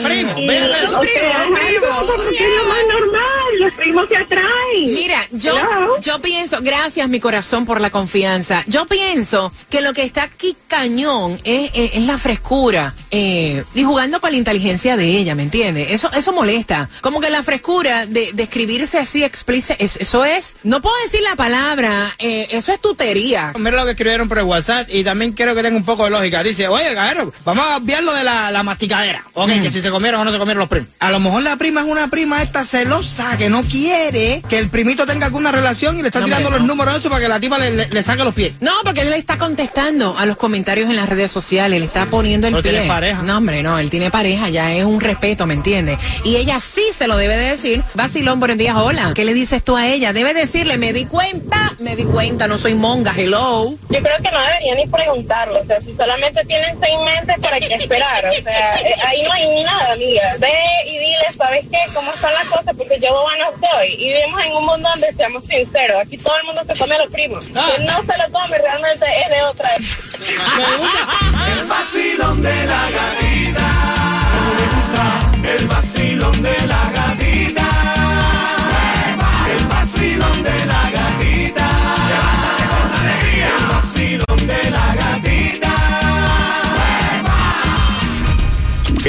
Primo, 0.04 0.38
Y, 0.38 0.46
ven, 0.46 0.70
ven, 0.70 0.94
o 0.94 1.00
primo, 1.00 1.14
sea, 1.14 1.44
primo, 1.44 2.30
que 2.30 2.44
es 2.44 2.56
lo 2.56 2.64
más 2.64 3.00
normal, 3.00 3.39
los 3.61 3.73
primos 3.73 4.09
se 4.09 4.16
atraen. 4.16 4.94
Mira, 4.94 5.20
yo, 5.33 5.57
Hello. 5.57 6.01
yo 6.01 6.20
pienso, 6.20 6.59
gracias 6.62 7.09
mi 7.09 7.20
corazón 7.20 7.64
por 7.66 7.81
la 7.81 7.90
confianza. 7.90 8.62
Yo 8.66 8.87
pienso 8.87 9.53
que 9.68 9.81
lo 9.81 9.92
que 9.92 10.03
está 10.05 10.25
aquí 10.25 10.57
cañón 10.68 11.38
es, 11.44 11.70
es- 11.75 11.94
es 11.94 12.05
la 12.07 12.18
frescura 12.18 12.94
eh, 13.11 13.64
y 13.75 13.83
jugando 13.85 14.20
con 14.20 14.31
la 14.33 14.37
inteligencia 14.38 14.96
de 14.96 15.07
ella, 15.07 15.35
¿me 15.35 15.42
entiendes? 15.42 15.90
Eso, 15.90 16.11
eso 16.16 16.33
molesta. 16.33 16.88
Como 17.01 17.20
que 17.20 17.29
la 17.31 17.42
frescura 17.42 18.07
de, 18.07 18.33
de 18.33 18.42
escribirse 18.42 18.99
así 18.99 19.23
explícita, 19.25 19.75
es- 19.79 19.96
eso 19.96 20.25
es, 20.25 20.55
no 20.62 20.81
puedo 20.81 20.94
decir 21.05 21.20
la 21.23 21.37
palabra, 21.37 22.07
eh, 22.18 22.46
eso 22.51 22.73
es 22.73 22.81
tutería. 22.81 23.53
Mira 23.59 23.77
lo 23.77 23.85
que 23.85 23.90
escribieron 23.92 24.29
por 24.29 24.38
el 24.38 24.44
WhatsApp 24.44 24.88
y 24.90 25.05
también 25.05 25.33
quiero 25.33 25.55
que 25.55 25.62
tenga 25.62 25.77
un 25.77 25.85
poco 25.85 26.05
de 26.05 26.11
lógica. 26.11 26.42
Dice, 26.42 26.68
oye, 26.68 26.94
cabrón, 26.94 27.33
vamos 27.44 27.64
a 27.66 27.77
obviar 27.77 28.03
lo 28.03 28.14
de 28.14 28.25
la, 28.25 28.51
la 28.51 28.62
masticadera. 28.62 29.25
Ok, 29.35 29.51
Mm. 29.51 29.62
que 29.62 29.70
si 29.70 29.83
se 29.83 29.90
comieron 29.90 30.20
o 30.20 30.25
no 30.25 30.33
se 30.33 30.38
comieron 30.38 30.61
los 30.61 30.68
primos. 30.68 30.88
A 31.01 31.11
lo 31.11 31.18
mejor 31.20 31.42
la 31.42 31.57
prima 31.57 31.81
es 31.83 31.87
una 31.88 32.09
prima 32.09 32.42
esta 32.42 32.64
celosa 32.64 33.37
que 33.37 33.49
no 33.50 33.62
quiere 33.62 34.42
que 34.48 34.58
el 34.58 34.68
primito 34.68 35.04
tenga 35.06 35.26
alguna 35.26 35.50
relación 35.52 35.98
y 35.98 36.02
le 36.02 36.08
está 36.08 36.20
No, 36.20 36.26
tirando 36.26 36.50
los 36.50 36.60
no. 36.60 36.66
números 36.68 36.96
eso 36.96 37.08
para 37.10 37.20
que 37.22 37.28
la 37.28 37.40
tipa 37.40 37.58
le, 37.58 37.70
le- 37.72 37.88
le 37.88 38.02
saque 38.02 38.24
los 38.24 38.34
pies. 38.34 38.54
No, 38.60 38.72
porque 38.84 39.00
él 39.02 39.10
le 39.10 39.16
está 39.16 39.36
contestando 39.38 40.16
a 40.16 40.26
los 40.26 40.36
comentarios 40.36 40.88
en 40.88 40.96
las 40.96 41.08
redes 41.08 41.30
sociales, 41.30 41.78
le 41.80 41.84
está 41.86 42.06
poniendo 42.06 42.46
el 42.46 42.54
Pero 42.54 42.62
pie. 42.62 42.72
tiene 42.72 42.86
pareja. 42.88 43.22
No, 43.22 43.38
hombre, 43.38 43.62
no, 43.62 43.78
él 43.78 43.90
tiene 43.90 44.10
pareja, 44.10 44.48
ya 44.48 44.72
es 44.72 44.84
un 44.84 45.00
respeto, 45.00 45.46
¿me 45.46 45.54
entiendes? 45.54 45.98
Y 46.24 46.36
ella 46.36 46.58
sí 46.60 46.82
se 46.96 47.06
lo 47.06 47.16
debe 47.16 47.36
de 47.36 47.50
decir. 47.50 47.82
Vacilón, 47.94 48.38
buenos 48.40 48.56
días, 48.58 48.74
hola. 48.76 49.12
¿Qué 49.14 49.24
le 49.24 49.34
dices 49.34 49.62
tú 49.62 49.76
a 49.76 49.86
ella? 49.88 50.12
Debe 50.12 50.32
decirle, 50.34 50.78
me 50.78 50.92
di 50.92 51.04
cuenta, 51.06 51.72
me 51.80 51.96
di 51.96 52.04
cuenta, 52.04 52.46
no 52.46 52.58
soy 52.58 52.74
monga, 52.74 53.12
hello. 53.16 53.70
Yo 53.90 54.00
creo 54.00 54.16
que 54.22 54.30
no 54.30 54.40
debería 54.40 54.74
ni 54.76 54.86
preguntarlo, 54.86 55.60
o 55.60 55.66
sea, 55.66 55.80
si 55.80 55.94
solamente 55.96 56.44
tienen 56.46 56.78
seis 56.80 56.94
meses, 57.04 57.36
¿para 57.40 57.58
qué 57.58 57.74
esperar? 57.74 58.24
O 58.26 58.32
sea, 58.42 58.76
eh, 58.80 58.94
ahí 59.06 59.22
no 59.22 59.32
hay 59.32 59.48
ni 59.48 59.62
nada, 59.64 59.92
amiga. 59.92 60.36
Ve 60.38 60.52
y 60.86 60.92
dile, 60.98 61.16
¿sabes 61.36 61.66
qué? 61.70 61.78
¿Cómo 61.94 62.12
están 62.12 62.32
las 62.34 62.44
cosas? 62.48 62.74
Porque 62.76 62.98
yo 63.00 63.10
boba 63.12 63.29
no 63.38 63.68
soy. 63.68 63.88
Y 63.94 64.12
vivimos 64.12 64.42
en 64.42 64.52
un 64.52 64.64
mundo 64.66 64.88
donde 64.88 65.12
seamos 65.14 65.44
sinceros. 65.48 66.02
Aquí 66.02 66.18
todo 66.18 66.36
el 66.38 66.46
mundo 66.46 66.62
se 66.66 66.78
come 66.78 66.94
a 66.94 66.98
los 66.98 67.12
primos. 67.12 67.46
Quien 67.46 67.86
no 67.86 68.02
se 68.02 68.18
lo 68.18 68.30
come 68.32 68.58
realmente 68.58 69.06
es 69.22 69.28
de 69.30 69.42
otra. 69.42 69.68
El 69.76 71.66
vacilón 71.66 72.42
de 72.42 72.66
la 72.66 72.90
gatita. 72.90 73.68
Me 74.56 74.64
gusta 74.76 75.54
el 75.54 75.66
vacilón 75.68 76.42
de 76.42 76.66
la 76.66 76.89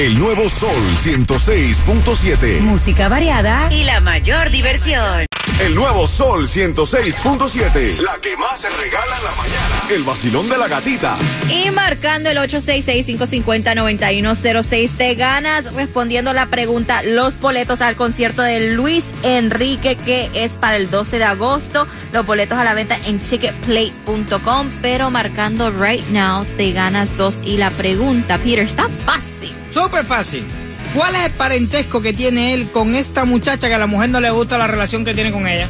El 0.02 0.18
nuevo 0.18 0.48
Sol 0.48 0.82
106.7. 1.04 2.58
Música 2.58 3.08
variada. 3.08 3.72
Y 3.72 3.84
la 3.84 4.00
mayor 4.00 4.50
diversión. 4.50 5.31
El 5.60 5.74
nuevo 5.74 6.06
Sol 6.06 6.46
106.7. 6.46 7.98
La 7.98 8.18
que 8.18 8.36
más 8.36 8.60
se 8.60 8.70
regala 8.70 9.16
en 9.16 9.24
la 9.24 9.30
mañana. 9.32 9.82
El 9.90 10.02
vacilón 10.02 10.48
de 10.48 10.58
la 10.58 10.68
gatita. 10.68 11.16
Y 11.48 11.70
marcando 11.70 12.30
el 12.30 12.38
866-550-9106, 12.38 14.90
te 14.96 15.14
ganas 15.14 15.72
respondiendo 15.74 16.32
la 16.32 16.46
pregunta 16.46 17.02
los 17.02 17.38
boletos 17.38 17.80
al 17.80 17.96
concierto 17.96 18.42
de 18.42 18.74
Luis 18.74 19.04
Enrique, 19.22 19.96
que 19.96 20.30
es 20.34 20.52
para 20.52 20.76
el 20.76 20.90
12 20.90 21.18
de 21.18 21.24
agosto. 21.24 21.86
Los 22.12 22.26
boletos 22.26 22.58
a 22.58 22.64
la 22.64 22.74
venta 22.74 22.98
en 23.06 23.18
ticketplay.com, 23.18 24.70
pero 24.80 25.10
marcando 25.10 25.70
right 25.70 26.06
now 26.08 26.44
te 26.56 26.72
ganas 26.72 27.14
dos. 27.16 27.34
Y 27.44 27.56
la 27.56 27.70
pregunta, 27.70 28.38
Peter, 28.38 28.60
está 28.60 28.88
fácil. 29.04 29.54
Súper 29.70 30.04
fácil. 30.04 30.44
¿Cuál 30.94 31.16
es 31.16 31.24
el 31.24 31.32
parentesco 31.32 32.02
que 32.02 32.12
tiene 32.12 32.52
él 32.52 32.68
con 32.70 32.94
esta 32.94 33.24
muchacha 33.24 33.68
que 33.68 33.74
a 33.74 33.78
la 33.78 33.86
mujer 33.86 34.10
no 34.10 34.20
le 34.20 34.30
gusta 34.30 34.58
la 34.58 34.66
relación 34.66 35.04
que 35.04 35.14
tiene 35.14 35.32
con 35.32 35.46
ella? 35.48 35.68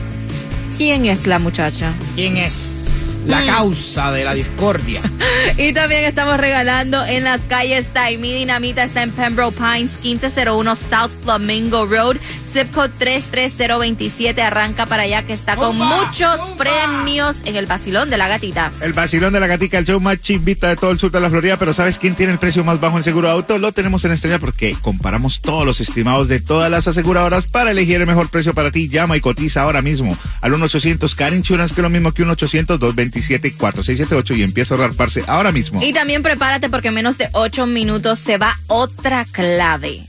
¿Quién 0.76 1.06
es 1.06 1.28
la 1.28 1.38
muchacha? 1.38 1.94
¿Quién 2.16 2.36
es 2.36 2.81
la 3.26 3.44
causa 3.46 4.12
de 4.12 4.24
la 4.24 4.34
discordia. 4.34 5.00
y 5.56 5.72
también 5.72 6.04
estamos 6.04 6.38
regalando 6.38 7.04
en 7.04 7.24
las 7.24 7.40
calles 7.42 7.86
Taimí 7.92 8.32
Dinamita, 8.32 8.84
está 8.84 9.02
en 9.02 9.10
Pembroke 9.10 9.56
Pines, 9.56 9.92
1501 10.02 10.76
South 10.76 11.10
Flamingo 11.22 11.86
Road, 11.86 12.16
zip 12.52 12.70
code 12.72 12.90
33027, 12.98 14.42
arranca 14.42 14.86
para 14.86 15.04
allá 15.04 15.22
que 15.22 15.32
está 15.32 15.56
con 15.56 15.76
muchos 15.76 16.50
premios 16.58 17.38
en 17.44 17.56
el 17.56 17.66
vacilón 17.66 18.10
de 18.10 18.18
la 18.18 18.28
gatita. 18.28 18.70
El 18.80 18.92
vacilón 18.92 19.32
de 19.32 19.40
la 19.40 19.46
gatita, 19.46 19.78
el 19.78 19.84
show 19.84 20.00
más 20.00 20.20
chimbita 20.20 20.68
de 20.68 20.76
todo 20.76 20.90
el 20.90 20.98
sur 20.98 21.10
de 21.10 21.20
la 21.20 21.30
Florida, 21.30 21.58
pero 21.58 21.72
¿sabes 21.72 21.98
quién 21.98 22.14
tiene 22.14 22.32
el 22.32 22.38
precio 22.38 22.64
más 22.64 22.80
bajo 22.80 22.96
en 22.96 23.02
seguro 23.02 23.28
de 23.28 23.34
auto? 23.34 23.58
Lo 23.58 23.72
tenemos 23.72 24.04
en 24.04 24.12
Estrella 24.12 24.38
porque 24.38 24.76
comparamos 24.80 25.40
todos 25.40 25.64
los 25.64 25.80
estimados 25.80 26.28
de 26.28 26.40
todas 26.40 26.70
las 26.70 26.88
aseguradoras 26.88 27.46
para 27.46 27.70
elegir 27.70 28.00
el 28.00 28.06
mejor 28.06 28.28
precio 28.28 28.54
para 28.54 28.70
ti. 28.70 28.88
Llama 28.88 29.16
y 29.16 29.20
cotiza 29.20 29.62
ahora 29.62 29.82
mismo 29.82 30.16
al 30.40 30.52
1-800 30.52 31.14
Car 31.14 31.32
Insurance, 31.32 31.74
que 31.74 31.80
es 31.80 31.82
lo 31.82 31.90
mismo 31.90 32.12
que 32.12 32.22
1 32.22 32.32
800 32.32 32.78
220 32.78 33.11
327-4678 33.12 34.36
y 34.36 34.42
empieza 34.42 34.74
a 34.74 34.78
ahorrar 34.78 34.92
ahora 35.26 35.52
mismo. 35.52 35.82
Y 35.82 35.92
también 35.92 36.22
prepárate 36.22 36.68
porque 36.68 36.88
en 36.88 36.94
menos 36.94 37.18
de 37.18 37.28
8 37.32 37.66
minutos 37.66 38.18
se 38.18 38.38
va 38.38 38.58
otra 38.66 39.24
clave 39.24 40.04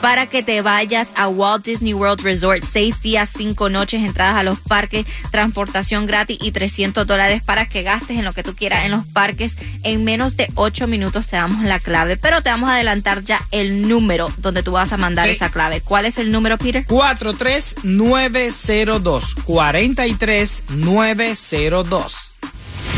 para 0.00 0.26
que 0.26 0.42
te 0.42 0.62
vayas 0.62 1.08
a 1.14 1.28
Walt 1.28 1.64
Disney 1.64 1.94
World 1.94 2.22
Resort. 2.22 2.64
6 2.72 3.02
días, 3.02 3.30
5 3.36 3.68
noches, 3.68 4.02
entradas 4.02 4.36
a 4.36 4.42
los 4.42 4.60
parques, 4.60 5.06
transportación 5.30 6.06
gratis 6.06 6.38
y 6.40 6.52
300 6.52 7.06
dólares 7.06 7.42
para 7.42 7.66
que 7.66 7.82
gastes 7.82 8.18
en 8.18 8.24
lo 8.24 8.32
que 8.32 8.42
tú 8.42 8.54
quieras 8.54 8.84
en 8.84 8.92
los 8.92 9.06
parques. 9.06 9.56
En 9.82 10.04
menos 10.04 10.36
de 10.36 10.48
8 10.54 10.86
minutos 10.86 11.26
te 11.26 11.36
damos 11.36 11.64
la 11.64 11.78
clave, 11.78 12.16
pero 12.16 12.42
te 12.42 12.50
vamos 12.50 12.70
a 12.70 12.74
adelantar 12.74 13.24
ya 13.24 13.40
el 13.50 13.88
número 13.88 14.32
donde 14.38 14.62
tú 14.62 14.72
vas 14.72 14.92
a 14.92 14.96
mandar 14.96 15.28
esa 15.28 15.50
clave. 15.50 15.80
¿Cuál 15.80 16.06
es 16.06 16.18
el 16.18 16.32
número, 16.32 16.58
Peter? 16.58 16.84
43902. 16.86 19.34
43902. 19.44 22.29